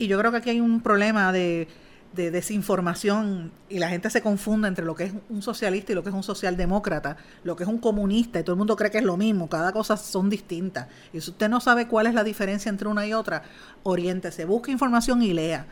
[0.00, 1.68] Y yo creo que aquí hay un problema de
[2.12, 6.02] de desinformación y la gente se confunde entre lo que es un socialista y lo
[6.02, 8.98] que es un socialdemócrata, lo que es un comunista y todo el mundo cree que
[8.98, 10.88] es lo mismo, cada cosa son distintas.
[11.12, 13.42] Y si usted no sabe cuál es la diferencia entre una y otra,
[13.84, 15.66] oriéntese, busque información y lea.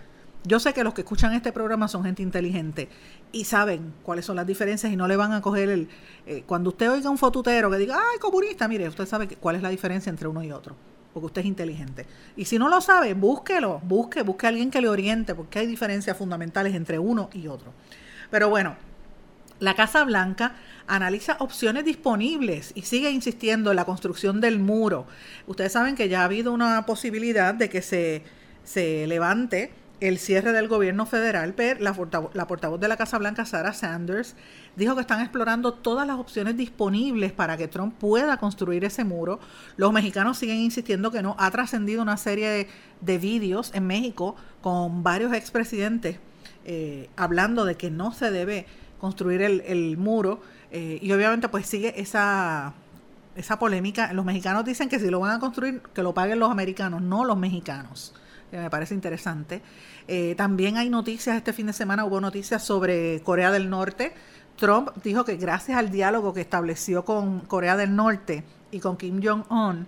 [0.45, 2.88] Yo sé que los que escuchan este programa son gente inteligente
[3.33, 5.88] y saben cuáles son las diferencias y no le van a coger el...
[6.27, 9.62] Eh, cuando usted oiga un fotutero que diga, ay, comunista, mire, usted sabe cuál es
[9.62, 10.77] la diferencia entre uno y otro
[11.12, 12.07] porque usted es inteligente.
[12.37, 15.66] Y si no lo sabe, búsquelo, busque, busque a alguien que le oriente, porque hay
[15.66, 17.73] diferencias fundamentales entre uno y otro.
[18.31, 18.77] Pero bueno,
[19.61, 20.55] la Casa Blanca
[20.87, 25.07] analiza opciones disponibles y sigue insistiendo en la construcción del muro.
[25.47, 28.23] Ustedes saben que ya ha habido una posibilidad de que se,
[28.64, 33.73] se levante el cierre del gobierno federal, pero la, portavoz de la Casa Blanca, Sarah
[33.73, 34.37] Sanders,
[34.77, 39.41] dijo que están explorando todas las opciones disponibles para que Trump pueda construir ese muro.
[39.77, 41.35] Los mexicanos siguen insistiendo que no.
[41.39, 42.69] Ha trascendido una serie
[43.01, 46.19] de, vídeos en México con varios expresidentes
[46.65, 48.67] eh, hablando de que no se debe
[49.01, 50.41] construir el, muro.
[50.71, 52.75] Eh, y obviamente pues sigue esa,
[53.35, 54.13] esa polémica.
[54.13, 57.25] Los mexicanos dicen que si lo van a construir, que lo paguen los americanos, no
[57.25, 58.15] los mexicanos
[58.51, 59.63] que me parece interesante.
[60.07, 64.13] Eh, también hay noticias, este fin de semana hubo noticias sobre Corea del Norte.
[64.57, 69.21] Trump dijo que gracias al diálogo que estableció con Corea del Norte y con Kim
[69.23, 69.87] Jong-un,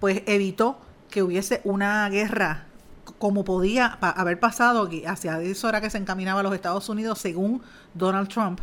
[0.00, 0.78] pues evitó
[1.10, 2.66] que hubiese una guerra
[3.18, 7.62] como podía haber pasado hacia esa hora que se encaminaba a los Estados Unidos, según
[7.94, 8.60] Donald Trump.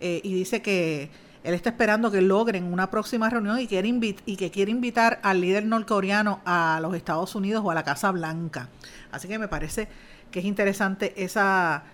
[0.00, 1.10] Eh, y dice que
[1.46, 3.88] él está esperando que logren una próxima reunión y, quiere
[4.26, 8.10] y que quiere invitar al líder norcoreano a los Estados Unidos o a la Casa
[8.10, 8.68] Blanca.
[9.12, 9.86] Así que me parece
[10.32, 11.84] que es interesante esa,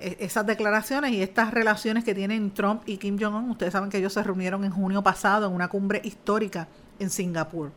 [0.00, 3.50] e, esas declaraciones y estas relaciones que tienen Trump y Kim Jong-un.
[3.50, 7.70] Ustedes saben que ellos se reunieron en junio pasado en una cumbre histórica en Singapur.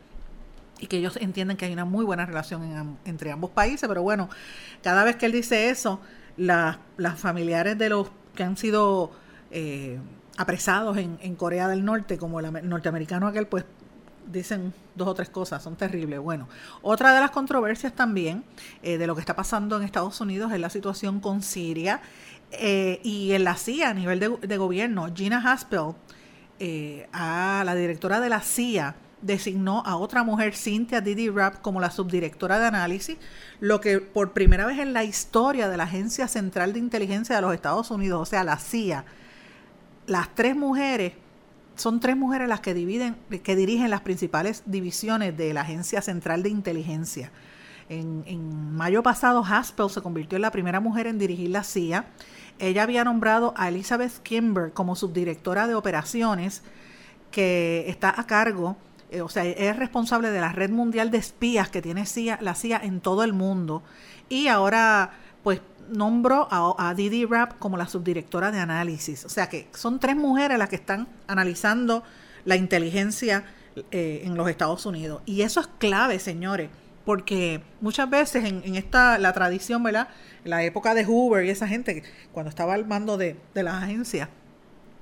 [0.78, 4.28] y que ellos entienden que hay una muy buena relación entre ambos países, pero bueno,
[4.82, 6.00] cada vez que él dice eso,
[6.36, 6.78] las
[7.16, 9.10] familiares de los que han sido
[9.50, 9.98] eh,
[10.36, 13.64] apresados en, en, Corea del Norte, como el norteamericano aquel, pues
[14.30, 16.20] dicen dos o tres cosas, son terribles.
[16.20, 16.48] Bueno,
[16.82, 18.44] otra de las controversias también
[18.82, 22.00] eh, de lo que está pasando en Estados Unidos es la situación con Siria
[22.52, 25.08] eh, y en la CIA a nivel de, gobierno.
[25.14, 25.94] Gina Haspel,
[27.12, 31.90] a la directora de la CIA, designó a otra mujer, Cynthia Didi Rapp, como la
[31.90, 33.16] subdirectora de análisis,
[33.60, 37.42] lo que por primera vez en la historia de la Agencia Central de Inteligencia de
[37.42, 39.04] los Estados Unidos, o sea, la CIA,
[40.06, 41.12] las tres mujeres,
[41.74, 46.42] son tres mujeres las que dividen, que dirigen las principales divisiones de la Agencia Central
[46.42, 47.30] de Inteligencia.
[47.88, 52.06] En, mayo pasado, Haspel se convirtió en la primera mujer en dirigir la CIA.
[52.58, 56.62] Ella había nombrado a Elizabeth Kimber como subdirectora de operaciones,
[57.30, 58.76] que está a cargo
[59.10, 62.54] eh, o sea, es responsable de la red mundial de espías que tiene CIA, la
[62.54, 63.82] CIA en todo el mundo.
[64.28, 69.24] Y ahora, pues, nombró a, Didi Rapp como la subdirectora de análisis.
[69.24, 72.02] O sea que son tres mujeres las que están analizando
[72.44, 73.44] la inteligencia
[73.90, 75.22] eh, en los Estados Unidos.
[75.26, 76.70] Y eso es clave, señores,
[77.04, 80.08] porque muchas veces en, esta, la tradición, ¿verdad?
[80.44, 84.28] La época de Hoover y esa gente, cuando estaba al mando de, de las agencias,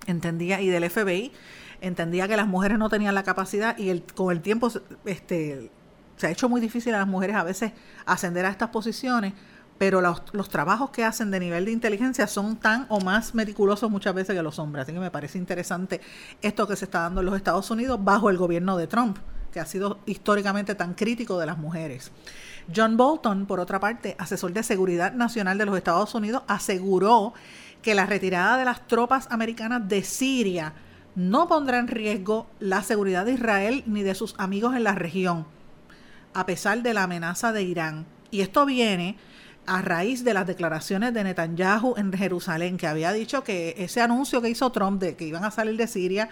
[0.06, 1.32] entendía, y del FBI,
[1.80, 4.70] entendía que las mujeres no tenían la capacidad y el, con el tiempo
[5.04, 5.70] este,
[6.16, 7.72] se ha hecho muy difícil a las mujeres a veces
[8.06, 9.34] ascender a estas posiciones,
[9.78, 14.14] pero los, trabajos que hacen de nivel de inteligencia son tan o más meticulosos muchas
[14.14, 14.84] veces que los hombres.
[14.84, 16.00] Así que me parece interesante
[16.42, 19.18] esto que se está dando en los Estados Unidos bajo el gobierno de Trump,
[19.52, 22.12] que ha sido históricamente tan crítico de las mujeres.
[22.74, 27.34] John Bolton, por otra parte, asesor de seguridad nacional de los Estados Unidos, aseguró
[27.82, 30.72] que la retirada de las tropas americanas de Siria
[31.14, 35.46] no pondrá en riesgo la seguridad de Israel ni de sus amigos en la región,
[36.32, 38.06] a pesar de la amenaza de Irán.
[38.30, 39.16] Y esto viene
[39.66, 44.42] a raíz de las declaraciones de Netanyahu en Jerusalén, que había dicho que ese anuncio
[44.42, 46.28] que hizo Trump de que iban a salir de Siria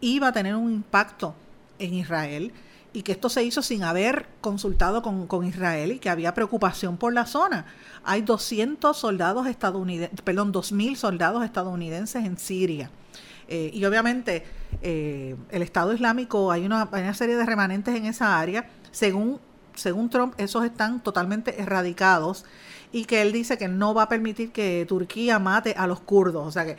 [0.00, 1.34] iba a tener un impacto
[1.78, 2.52] en Israel
[2.92, 6.96] y que esto se hizo sin haber consultado con, con, Israel y que había preocupación
[6.96, 7.66] por la zona.
[8.04, 12.90] Hay 200 soldados estadounidenses, perdón, 2.000 soldados estadounidenses en Siria.
[13.48, 14.44] Eh, y obviamente
[14.82, 18.68] eh, el Estado Islámico, hay una, hay una serie de remanentes en esa área.
[18.90, 19.40] Según,
[19.74, 22.44] según Trump, esos están totalmente erradicados
[22.92, 26.46] y que él dice que no va a permitir que Turquía mate a los kurdos.
[26.46, 26.76] O sea que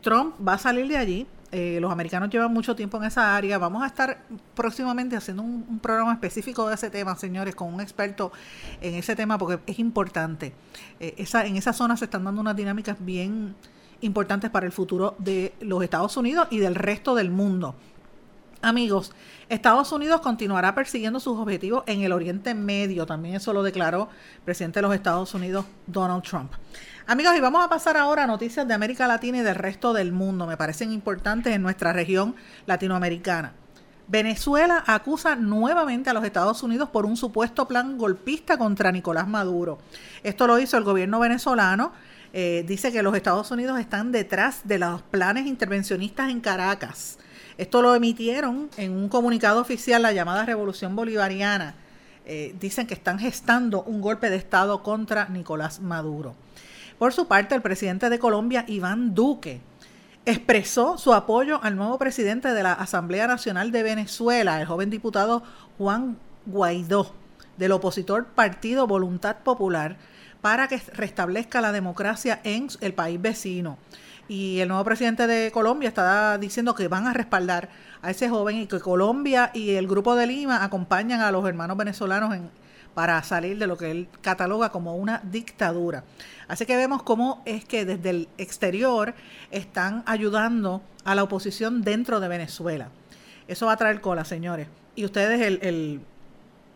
[0.00, 1.26] Trump va a salir de allí.
[1.52, 3.58] Eh, los americanos llevan mucho tiempo en esa área.
[3.58, 8.32] Vamos a estar próximamente haciendo un, programa específico de ese tema, señores, con un experto
[8.80, 10.52] en ese tema, porque es importante.
[10.98, 13.54] esa, en esa zona se están dando unas dinámicas bien
[14.00, 17.74] importantes para el futuro de los Estados Unidos y del resto del mundo.
[18.64, 19.12] Amigos,
[19.50, 23.04] Estados Unidos continuará persiguiendo sus objetivos en el Oriente Medio.
[23.04, 26.52] También eso lo declaró el presidente de los Estados Unidos, Donald Trump.
[27.06, 30.12] Amigos, y vamos a pasar ahora a noticias de América Latina y del resto del
[30.12, 30.46] mundo.
[30.46, 33.52] Me parecen importantes en nuestra región latinoamericana.
[34.08, 39.76] Venezuela acusa nuevamente a los Estados Unidos por un supuesto plan golpista contra Nicolás Maduro.
[40.22, 41.92] Esto lo hizo el gobierno venezolano
[42.36, 47.16] eh, dice que los Estados Unidos están detrás de los planes intervencionistas en Caracas.
[47.56, 51.74] Esto lo emitieron en un comunicado oficial, la llamada Revolución Bolivariana.
[52.26, 56.34] Eh, dicen que están gestando un golpe de Estado contra Nicolás Maduro.
[56.98, 59.60] Por su parte, el presidente de Colombia, Iván Duque,
[60.24, 65.42] expresó su apoyo al nuevo presidente de la Asamblea Nacional de Venezuela, el joven diputado
[65.76, 67.12] Juan Guaidó,
[67.56, 69.96] del opositor Partido Voluntad Popular,
[70.40, 73.78] para que restablezca la democracia en el país vecino.
[74.28, 77.68] Y el nuevo presidente de Colombia está diciendo que van a respaldar
[78.00, 81.76] a ese joven y que Colombia y el Grupo de Lima acompañan a los hermanos
[81.76, 82.50] venezolanos en,
[82.94, 86.04] para salir de lo que él cataloga como una dictadura.
[86.48, 89.14] Así que vemos cómo es que desde el exterior
[89.50, 92.88] están ayudando a la oposición dentro de Venezuela.
[93.46, 94.68] Eso va a traer cola, señores.
[94.96, 96.00] Y ustedes, el, el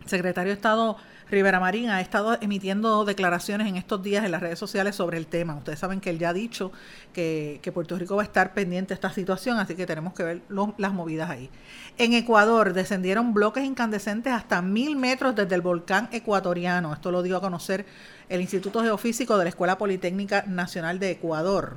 [0.05, 0.97] secretario de Estado
[1.31, 5.27] Rivera Marín ha estado emitiendo declaraciones en estos días en las redes sociales sobre el
[5.27, 5.55] tema.
[5.57, 6.73] Ustedes saben que él ya ha dicho
[7.13, 10.43] que, Puerto Rico va a estar pendiente de esta situación, así que tenemos que ver
[10.79, 11.51] las movidas ahí.
[11.99, 16.95] En Ecuador descendieron bloques incandescentes hasta mil metros desde el volcán ecuatoriano.
[16.95, 17.85] Esto lo dio a conocer
[18.29, 21.77] el Instituto Geofísico de la Escuela Politécnica Nacional de Ecuador.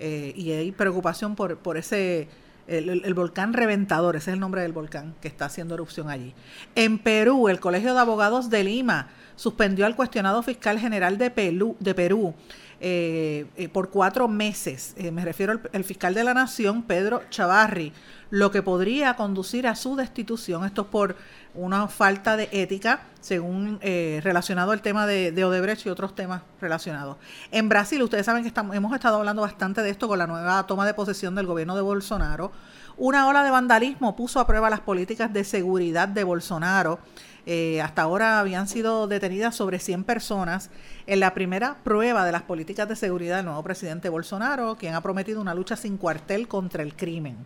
[0.00, 2.28] Eh, y hay preocupación por, por ese
[2.68, 6.34] el, volcán Reventador, ese es el nombre del volcán que está haciendo erupción allí.
[6.74, 11.94] En Perú, el Colegio de Abogados de Lima suspendió al cuestionado fiscal general de, de
[11.94, 12.34] Perú
[12.80, 14.94] eh, eh, por cuatro meses.
[14.96, 17.92] Eh, me refiero al, fiscal de la Nación, Pedro Chavarri,
[18.30, 20.64] lo que podría conducir a su destitución.
[20.64, 21.16] Esto es por
[21.54, 26.42] una falta de ética, según eh, relacionado al tema de, de, Odebrecht y otros temas
[26.60, 27.16] relacionados.
[27.50, 30.66] En Brasil, ustedes saben que estamos, hemos estado hablando bastante de esto con la nueva
[30.66, 32.52] toma de posesión del gobierno de Bolsonaro.
[32.96, 36.98] Una ola de vandalismo puso a prueba las políticas de seguridad de Bolsonaro.
[37.46, 40.70] Eh, hasta ahora habían sido detenidas sobre 100 personas
[41.06, 45.00] en la primera prueba de las políticas de seguridad del nuevo presidente Bolsonaro, quien ha
[45.00, 47.38] prometido una lucha sin cuartel contra el crimen.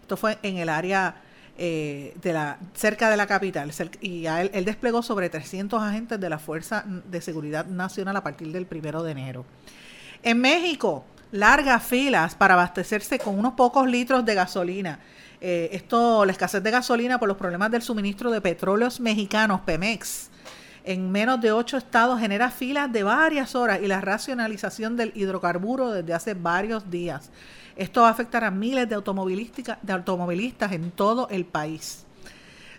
[0.00, 1.22] Esto fue en el área
[1.60, 3.72] eh, de la, cerca de la capital.
[4.00, 8.64] Y él, desplegó sobre 300 agentes de la Fuerza de Seguridad Nacional a partir del
[8.64, 9.44] primero de enero.
[10.22, 15.00] En México, largas filas para abastecerse con unos pocos litros de gasolina.
[15.40, 20.30] Eh, esto, la escasez de gasolina por los problemas del suministro de petróleos mexicanos, Pemex,
[20.84, 25.90] en menos de ocho estados genera filas de varias horas y la racionalización del hidrocarburo
[25.90, 27.30] desde hace varios días.
[27.78, 32.04] Esto va a afectar a miles de, de automovilistas en todo el país.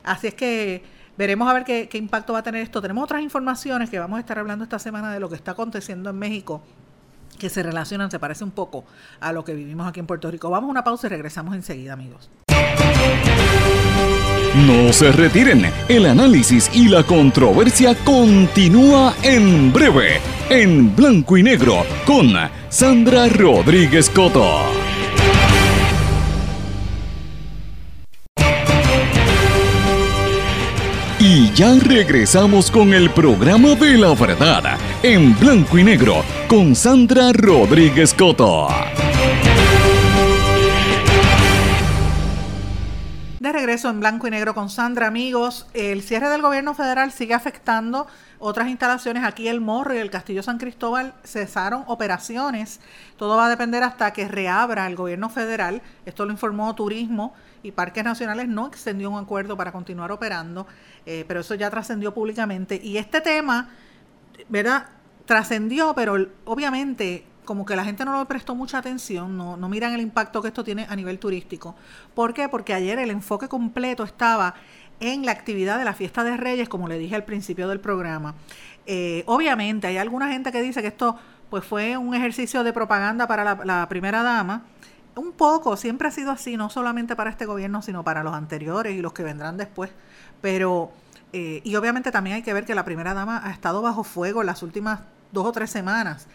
[0.04, 0.84] Así es que
[1.18, 2.82] veremos a ver qué, impacto va a tener esto.
[2.82, 6.10] Tenemos otras informaciones que vamos a estar hablando esta semana de lo que está aconteciendo
[6.10, 6.62] en México
[7.38, 8.84] que se relacionan, se parece un poco
[9.22, 10.50] a lo que vivimos aquí en Puerto Rico.
[10.50, 12.30] Vamos a una pausa y regresamos enseguida, amigos.
[14.68, 20.20] No se retiren, el análisis y la controversia continúa en breve,
[20.50, 22.34] en blanco y negro, con
[22.68, 24.89] Sandra Rodríguez Coto.
[31.60, 38.14] Ya regresamos con el programa de la verdad, en blanco y negro, con Sandra Rodríguez
[38.14, 38.70] Coto.
[43.41, 45.68] De regreso en blanco y negro con Sandra, amigos.
[45.74, 48.07] El cierre del gobierno federal sigue afectando
[48.39, 49.26] otras instalaciones.
[49.26, 52.80] Aquí el Morro y el Castillo San Cristóbal cesaron operaciones.
[53.18, 55.82] Todo va a depender hasta que reabra el gobierno federal.
[56.05, 57.34] Esto lo informó Turismo
[57.64, 60.68] y Parques Nacionales no extendió un acuerdo para continuar operando,
[61.05, 62.80] eh, pero eso ya trascendió públicamente.
[62.82, 63.70] Y este tema,
[64.47, 64.88] ¿verdad?
[65.26, 69.93] Trascendió, pero obviamente como que la gente no le prestó mucha atención, no, no miran
[69.93, 71.76] el impacto que esto tiene a nivel turístico.
[72.14, 72.47] ¿Por qué?
[72.47, 74.53] Porque ayer el enfoque completo estaba
[74.99, 78.36] en la actividad de la fiesta de Reyes, como le dije al principio del programa.
[78.86, 81.18] Eh, obviamente hay alguna gente que dice que esto
[81.49, 84.66] pues fue un ejercicio de propaganda para la, la primera dama,
[85.20, 88.95] un poco, siempre ha sido así, no solamente para este gobierno, sino para los anteriores
[88.95, 89.91] y los que vendrán después.
[90.41, 90.91] Pero,
[91.34, 94.43] eh, y obviamente también hay que ver que la primera dama ha estado bajo fuego
[94.43, 95.01] las últimas
[95.32, 96.28] dos o tres semanas.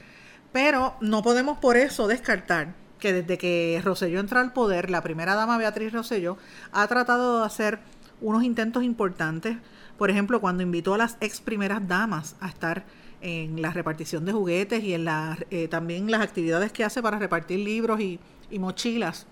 [0.52, 5.34] Pero no podemos por eso descartar que desde que Rosselló entró al poder, la primera
[5.34, 6.38] dama Beatriz Rosselló
[6.72, 7.80] ha tratado de hacer
[8.20, 9.56] unos intentos importantes.
[9.98, 12.84] Por ejemplo, cuando invitó a las ex primeras damas a estar
[13.20, 17.18] en la repartición de juguetes y en la, eh, también las actividades que hace para
[17.18, 18.20] repartir libros y,
[18.54, 19.26] y mochilas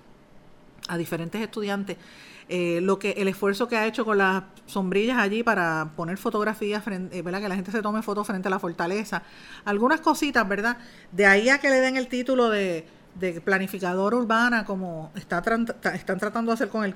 [0.88, 1.96] a diferentes estudiantes.
[2.48, 6.82] Eh, lo que el esfuerzo que ha hecho con las sombrillas allí para poner fotografías,
[6.82, 9.22] frente, eh, que la gente se tome fotos frente a la fortaleza,
[9.64, 10.76] algunas cositas, ¿verdad?
[11.12, 15.42] De ahí a que le den el título de, de planificador urbana, como está
[15.94, 16.92] están tratando de hacer con el,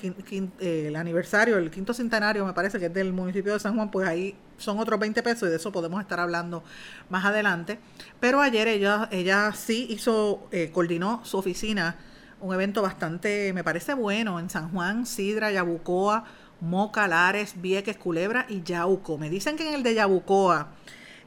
[0.60, 3.90] eh, el aniversario, el quinto centenario, me parece que es del municipio de San Juan,
[3.90, 6.64] pues ahí son otros 20 pesos y de eso podemos estar hablando
[7.08, 7.78] más adelante.
[8.18, 11.96] Pero ayer ella, ella sí hizo, coordinó su oficina
[12.40, 16.24] un evento bastante, me parece bueno, en San Juan, Sidra, Yabucoa,
[16.60, 19.18] Moca, Lares, Vieques, Culebra y Yauco.
[19.18, 20.68] Me dicen que en el de Yabucoa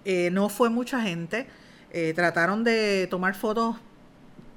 [0.05, 1.47] eh, no fue mucha gente.
[1.91, 3.77] Eh, trataron de tomar fotos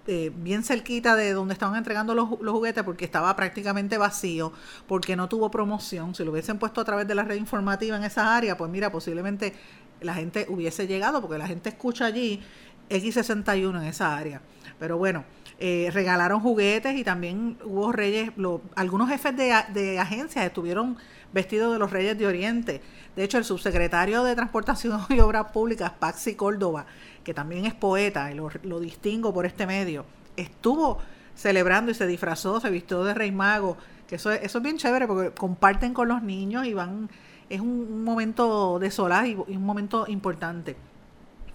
[0.07, 4.53] eh, bien cerquita de donde estaban entregando los, los, juguetes porque estaba prácticamente vacío,
[4.86, 6.14] porque no tuvo promoción.
[6.14, 8.90] Si lo hubiesen puesto a través de la red informativa en esa área, pues mira,
[8.90, 9.55] posiblemente
[10.00, 12.42] la gente hubiese llegado porque la gente escucha allí
[12.90, 14.42] X61 en esa área.
[14.78, 15.24] Pero bueno,
[15.64, 18.32] eh, regalaron juguetes y también hubo reyes,
[18.74, 20.96] algunos jefes de, de agencias estuvieron
[21.32, 22.80] vestidos de los reyes de Oriente.
[23.14, 26.86] De hecho, el subsecretario de Transportación y Obras Públicas, Paxi Córdoba,
[27.22, 30.04] que también es poeta y lo, distingo por este medio,
[30.36, 30.98] estuvo
[31.36, 33.76] celebrando y se disfrazó, se vistió de rey mago,
[34.08, 37.08] que eso, eso es bien chévere porque comparten con los niños y van,
[37.48, 40.74] es un, momento de solar y un momento importante.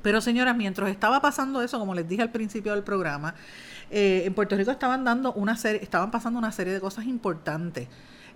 [0.02, 3.36] Pero señoras, mientras estaba pasando eso, como les dije al principio del programa,
[3.90, 7.88] eh, en Puerto Rico estaban dando una serie, estaban pasando una serie de cosas importantes.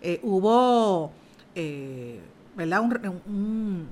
[0.02, 1.12] Eh, hubo,
[1.56, 2.20] eh,
[2.56, 2.82] ¿verdad?
[2.82, 3.88] Un,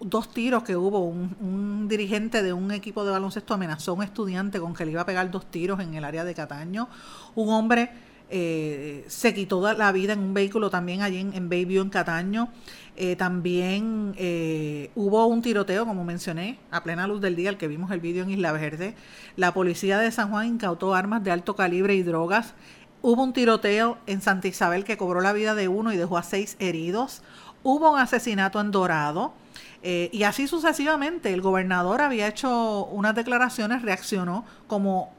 [0.00, 1.00] dos tiros que hubo.
[1.00, 5.00] Un, dirigente de un equipo de baloncesto amenazó a un estudiante con que le iba
[5.02, 6.88] a pegar dos tiros en el área de Cataño.
[7.34, 7.90] Un hombre
[8.28, 12.50] se quitó la vida en un vehículo también allí en, en Bayview, en Cataño.
[13.00, 17.68] Eh, también eh, hubo un tiroteo, como mencioné, a plena luz del día, el que
[17.68, 18.96] vimos el vídeo en Isla Verde.
[19.36, 22.54] La policía de San Juan incautó armas de alto calibre y drogas.
[23.00, 26.24] Hubo un tiroteo en Santa Isabel que cobró la vida de uno y dejó a
[26.24, 27.22] seis heridos.
[27.62, 29.32] Hubo un asesinato en Dorado.
[29.84, 31.32] Eh, y así sucesivamente.
[31.32, 35.12] El gobernador había hecho unas declaraciones, reaccionó como,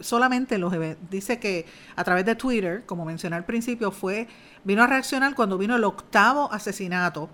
[0.00, 0.72] solamente los
[1.10, 4.28] dice que a través de Twitter, como mencioné al principio, fue
[4.64, 7.28] vino a reaccionar cuando vino el octavo asesinato.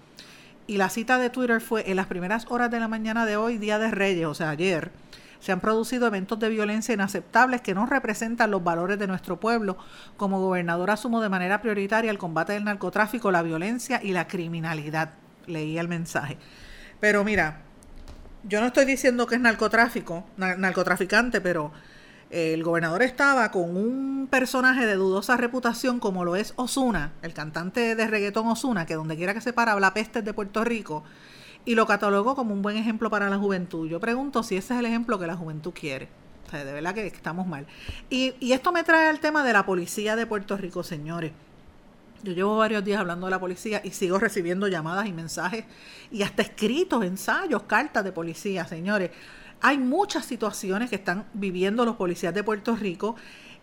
[0.66, 3.58] Y la cita de Twitter fue en las primeras horas de la mañana de hoy,
[3.58, 4.92] día de Reyes, o sea, ayer,
[5.42, 9.76] se han producido eventos de violencia inaceptables que no representan los valores de nuestro pueblo.
[10.16, 15.14] Como gobernador asumo de manera prioritaria el combate del narcotráfico, la violencia y la criminalidad.
[15.48, 16.38] Leí el mensaje.
[17.00, 17.62] Pero mira,
[18.44, 21.72] yo no estoy diciendo que es narcotráfico, narcotraficante, pero
[22.32, 27.94] el gobernador estaba con un personaje de dudosa reputación como lo es Osuna, el cantante
[27.94, 31.04] de reggaetón Osuna, que donde quiera que se para habla pestes de Puerto Rico
[31.66, 33.86] y lo catalogó como un buen ejemplo para la juventud.
[33.86, 36.08] Yo pregunto si ese es el ejemplo que la juventud quiere.
[36.46, 37.66] O sea, de verdad que estamos mal.
[38.08, 41.32] Y, y esto me trae al tema de la policía de Puerto Rico, señores.
[42.22, 45.64] Yo llevo varios días hablando de la policía y sigo recibiendo llamadas y mensajes
[46.10, 49.10] y hasta escritos, ensayos, cartas de policía, señores.
[49.62, 53.14] Hay muchas situaciones que están viviendo los policías de Puerto Rico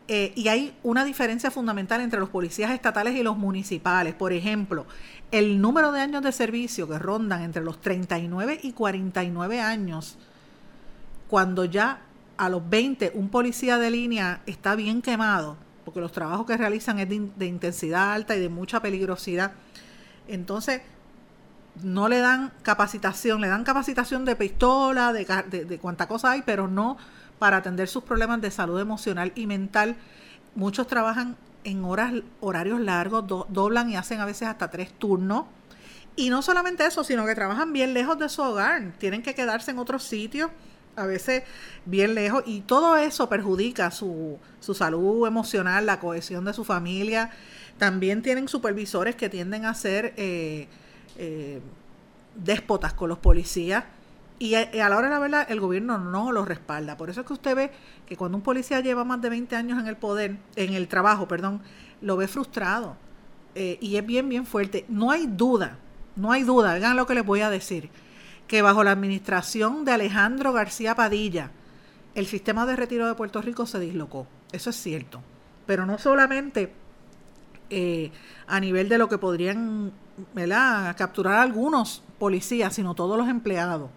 [0.08, 4.16] eh, y hay una diferencia fundamental entre los policías estatales y los municipales.
[4.16, 4.88] Por ejemplo,
[5.30, 10.18] el número de años de servicio que rondan entre los 39 y 49 años,
[11.28, 12.02] cuando ya
[12.38, 16.98] a los 20 un policía de línea está bien quemado, porque los trabajos que realizan
[16.98, 19.52] es de, intensidad alta y de mucha peligrosidad,
[20.28, 20.82] entonces
[21.84, 26.98] no le dan capacitación, le dan capacitación de pistola, de, cuánta cosa hay, pero no
[27.38, 29.96] para atender sus problemas de salud emocional y mental.
[30.56, 35.46] Muchos trabajan en horas, horarios largos, doblan y hacen a veces hasta tres turnos.
[36.16, 39.72] Y no solamente eso, sino que trabajan bien lejos de su hogar, tienen que quedarse
[39.72, 40.52] en otros sitios,
[40.98, 41.44] a veces
[41.86, 47.32] bien lejos, y todo eso perjudica su, su salud emocional, la cohesión de su familia.
[47.78, 50.68] También tienen supervisores que tienden a ser eh,
[51.18, 51.62] eh,
[52.36, 53.84] déspotas con los policías
[54.40, 56.96] y a, la hora de la verdad, el gobierno no lo respalda.
[56.96, 57.72] Por eso es que usted ve
[58.08, 61.28] que cuando un policía lleva más de 20 años en el poder, en el trabajo,
[61.28, 61.62] perdón,
[62.02, 62.96] lo ve frustrado.
[63.56, 64.86] Eh, y es bien, bien fuerte.
[64.88, 65.78] No hay duda,
[66.16, 67.90] no hay duda, vean lo que les voy a decir,
[68.48, 71.52] que bajo la administración de Alejandro García Padilla,
[72.16, 74.26] el sistema de retiro de Puerto Rico se dislocó.
[74.54, 75.22] Eso es cierto.
[75.66, 76.72] Pero no solamente
[77.70, 78.12] eh,
[78.48, 79.92] a nivel de lo que podrían
[80.96, 83.90] capturar algunos policías, sino todos los empleados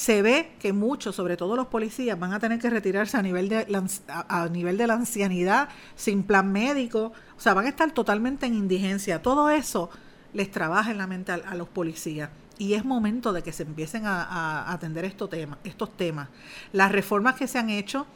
[0.00, 3.50] se ve que muchos, sobre todo los policías, van a tener que retirarse a nivel
[3.50, 7.90] de la, a, nivel de la ancianidad, sin plan médico, o sea, van a estar
[7.92, 9.20] totalmente en indigencia.
[9.20, 9.90] Todo eso
[10.32, 12.30] les trabaja en la mente a, los policías.
[12.56, 16.30] Y es momento de que se empiecen a, atender estos temas, estos temas.
[16.72, 18.06] Las reformas que se han hecho,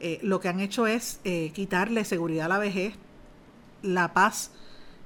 [0.00, 2.94] eh, lo que han hecho es eh, quitarle seguridad a la vejez,
[3.82, 4.50] la paz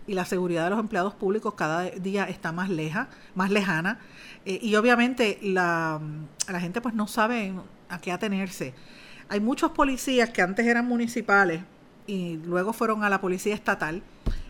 [0.07, 3.99] y la seguridad de los empleados públicos cada día está más leja, más lejana.
[4.45, 6.01] Eh, y obviamente la,
[6.61, 7.55] gente pues no sabe
[7.89, 8.75] a qué atenerse.
[9.29, 11.63] Hay muchos policías que antes eran municipales
[12.07, 14.03] y luego fueron a la policía estatal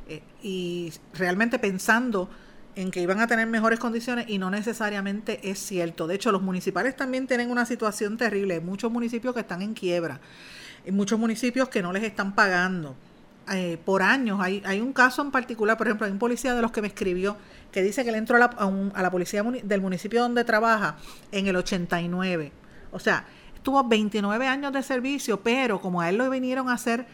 [0.08, 2.28] eh, y realmente pensando
[2.74, 6.06] en que iban a tener mejores condiciones y no necesariamente es cierto.
[6.06, 8.54] De hecho, los municipales también tienen una situación terrible.
[8.54, 10.20] Hay muchos municipios que están en quiebra.
[10.86, 12.96] Hay muchos municipios que no les están pagando.
[13.50, 14.38] Eh, por años.
[14.40, 16.86] Hay, hay un caso en particular, por ejemplo, hay un policía de los que me
[16.86, 17.36] escribió
[17.72, 20.96] que dice que él entró a la, a, la policía del municipio donde trabaja
[21.32, 22.52] en el 89.
[22.92, 23.24] O sea,
[23.54, 27.04] estuvo 29 años de servicio, pero como a él lo vinieron a hacer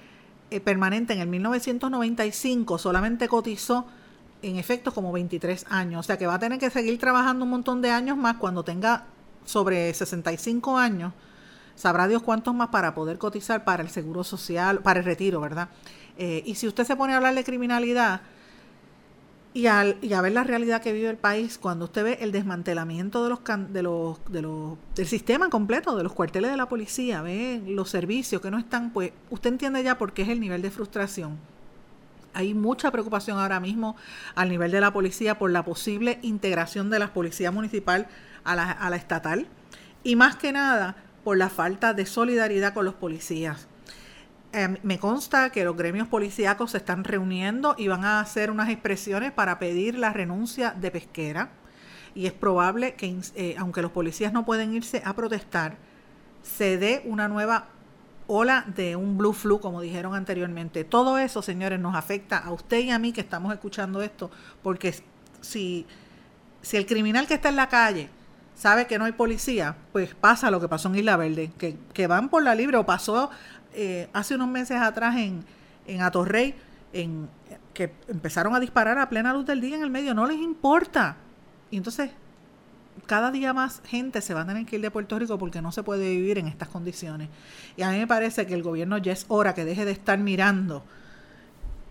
[0.51, 3.87] eh, permanente en el 1995, solamente cotizó
[4.43, 6.01] en efecto como 23 años.
[6.01, 8.65] O sea que va a tener que seguir trabajando un montón de años más cuando
[8.65, 9.07] tenga
[9.45, 11.15] sobre 65 años.
[11.75, 15.69] Sabrá Dios cuántos más para poder cotizar para el seguro social, para el retiro, ¿verdad?
[16.19, 18.23] Eh, y si usted se pone a hablar de criminalidad
[19.55, 22.33] y, al, y a ver la realidad que vive el país, cuando usted ve el
[22.33, 23.41] desmantelamiento de los,
[23.73, 27.89] de los, de los, del sistema completo, de los cuarteles de la policía, ve los
[27.89, 31.39] servicios que no están, pues usted entiende ya por qué es el nivel de frustración.
[32.35, 33.97] Hay mucha preocupación ahora mismo
[34.35, 38.09] al nivel de la policía por la posible integración de la policía municipal
[38.43, 39.47] a la, a la estatal
[40.03, 43.69] y más que nada por la falta de solidaridad con los policías.
[44.53, 48.71] Em, me consta que los gremios policíacos se están reuniendo y van a hacer unas
[48.71, 51.51] expresiones para pedir la renuncia de pesquera.
[52.15, 55.77] Y es probable que, eh, aunque los policías no pueden irse a protestar,
[56.43, 57.67] se dé una nueva
[58.27, 60.85] ola de un blue flu, como dijeron anteriormente.
[60.85, 64.31] Todo eso, señores, nos afecta a usted y a mí que estamos escuchando esto,
[64.63, 64.95] porque
[65.43, 65.87] si,
[66.63, 68.09] si el criminal que está en la calle
[68.55, 72.07] sabe que no hay policía, pues pasa lo que pasó en Isla Verde, que, que
[72.07, 73.31] van por la libre o pasó
[73.75, 75.45] eh, hace unos meses atrás en,
[75.87, 76.55] en Atorrey,
[76.93, 77.29] en,
[77.75, 81.17] que empezaron a disparar a plena luz del día en el medio, no les importa.
[81.71, 82.11] Y entonces,
[83.07, 85.73] cada día más gente se va a tener que ir de Puerto Rico porque no
[85.73, 87.29] se puede vivir en estas condiciones.
[87.77, 90.19] Y a mí me parece que el gobierno ya es hora que deje de estar
[90.19, 90.85] mirando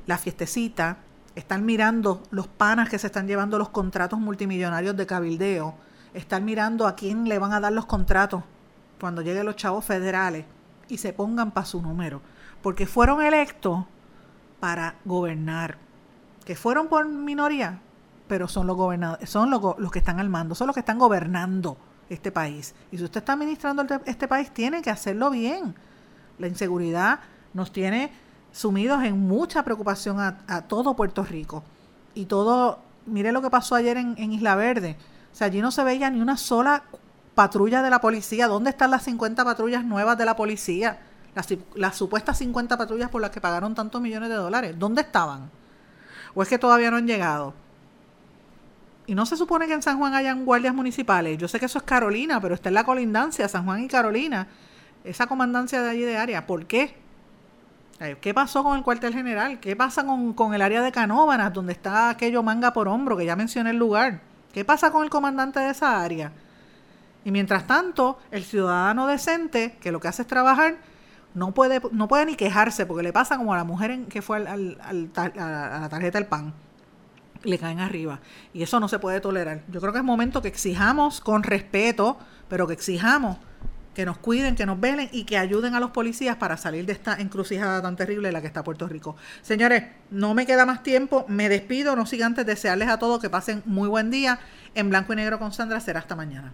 [0.05, 0.97] la fiestecita,
[1.35, 5.75] están mirando los panas que se están llevando los contratos multimillonarios de cabildeo,
[6.13, 8.43] están mirando a quién le van a dar los contratos
[8.99, 10.45] cuando lleguen los chavos federales
[10.89, 12.21] y se pongan para su número,
[12.61, 13.85] porque fueron electos
[14.59, 15.77] para gobernar,
[16.45, 17.79] que fueron por minoría,
[18.27, 20.99] pero son los gobernadores, son los, los que están al mando, son los que están
[20.99, 21.77] gobernando
[22.09, 22.73] este país.
[22.91, 25.75] Y si usted está administrando este país, tiene que hacerlo bien.
[26.39, 27.19] La inseguridad
[27.53, 28.11] nos tiene
[28.51, 31.63] sumidos en mucha preocupación a, todo Puerto Rico.
[32.13, 34.97] Y todo, mire lo que pasó ayer en, en, Isla Verde.
[35.31, 36.83] O sea, allí no se veía ni una sola
[37.37, 38.47] patrulla de la policía.
[38.47, 40.97] ¿Dónde están las 50 patrullas nuevas de la policía?
[41.75, 44.73] Las, supuestas 50 patrullas por las que pagaron tantos millones de dólares.
[44.79, 45.51] ¿Dónde estaban?
[46.33, 47.53] ¿O es que todavía no han llegado?
[49.05, 51.37] Y no se supone que en San Juan hayan guardias municipales.
[51.37, 54.47] Yo sé que eso es Carolina, pero está en la colindancia, San Juan y Carolina.
[55.03, 56.47] Esa comandancia de allí de área.
[56.47, 56.95] ¿Por qué?
[58.19, 59.59] ¿Qué pasó con el cuartel general?
[59.59, 63.35] ¿Qué pasa con, el área de Canóvanas, donde está aquello manga por hombro, que ya
[63.35, 64.21] mencioné el lugar?
[64.53, 66.31] ¿Qué pasa con el comandante de esa área?
[67.27, 70.77] Y mientras tanto, el ciudadano decente, que lo que hace es trabajar,
[71.33, 74.21] no puede, no puede ni quejarse, porque le pasa como a la mujer en, que
[74.21, 76.53] fue al, a la tarjeta del pan.
[77.43, 78.21] Le caen arriba.
[78.53, 79.61] Y eso no se puede tolerar.
[79.67, 82.17] Yo creo que es momento que exijamos con respeto,
[82.47, 83.39] pero que exijamos
[83.93, 86.93] que nos cuiden, que nos velen y que ayuden a los policías para salir de
[86.93, 89.17] esta encrucijada tan terrible en la que está Puerto Rico.
[89.41, 93.29] Señores, no me queda más tiempo, me despido, no sigan antes desearles a todos que
[93.29, 94.39] pasen muy buen día.
[94.75, 96.53] En blanco y negro con Sandra será hasta mañana.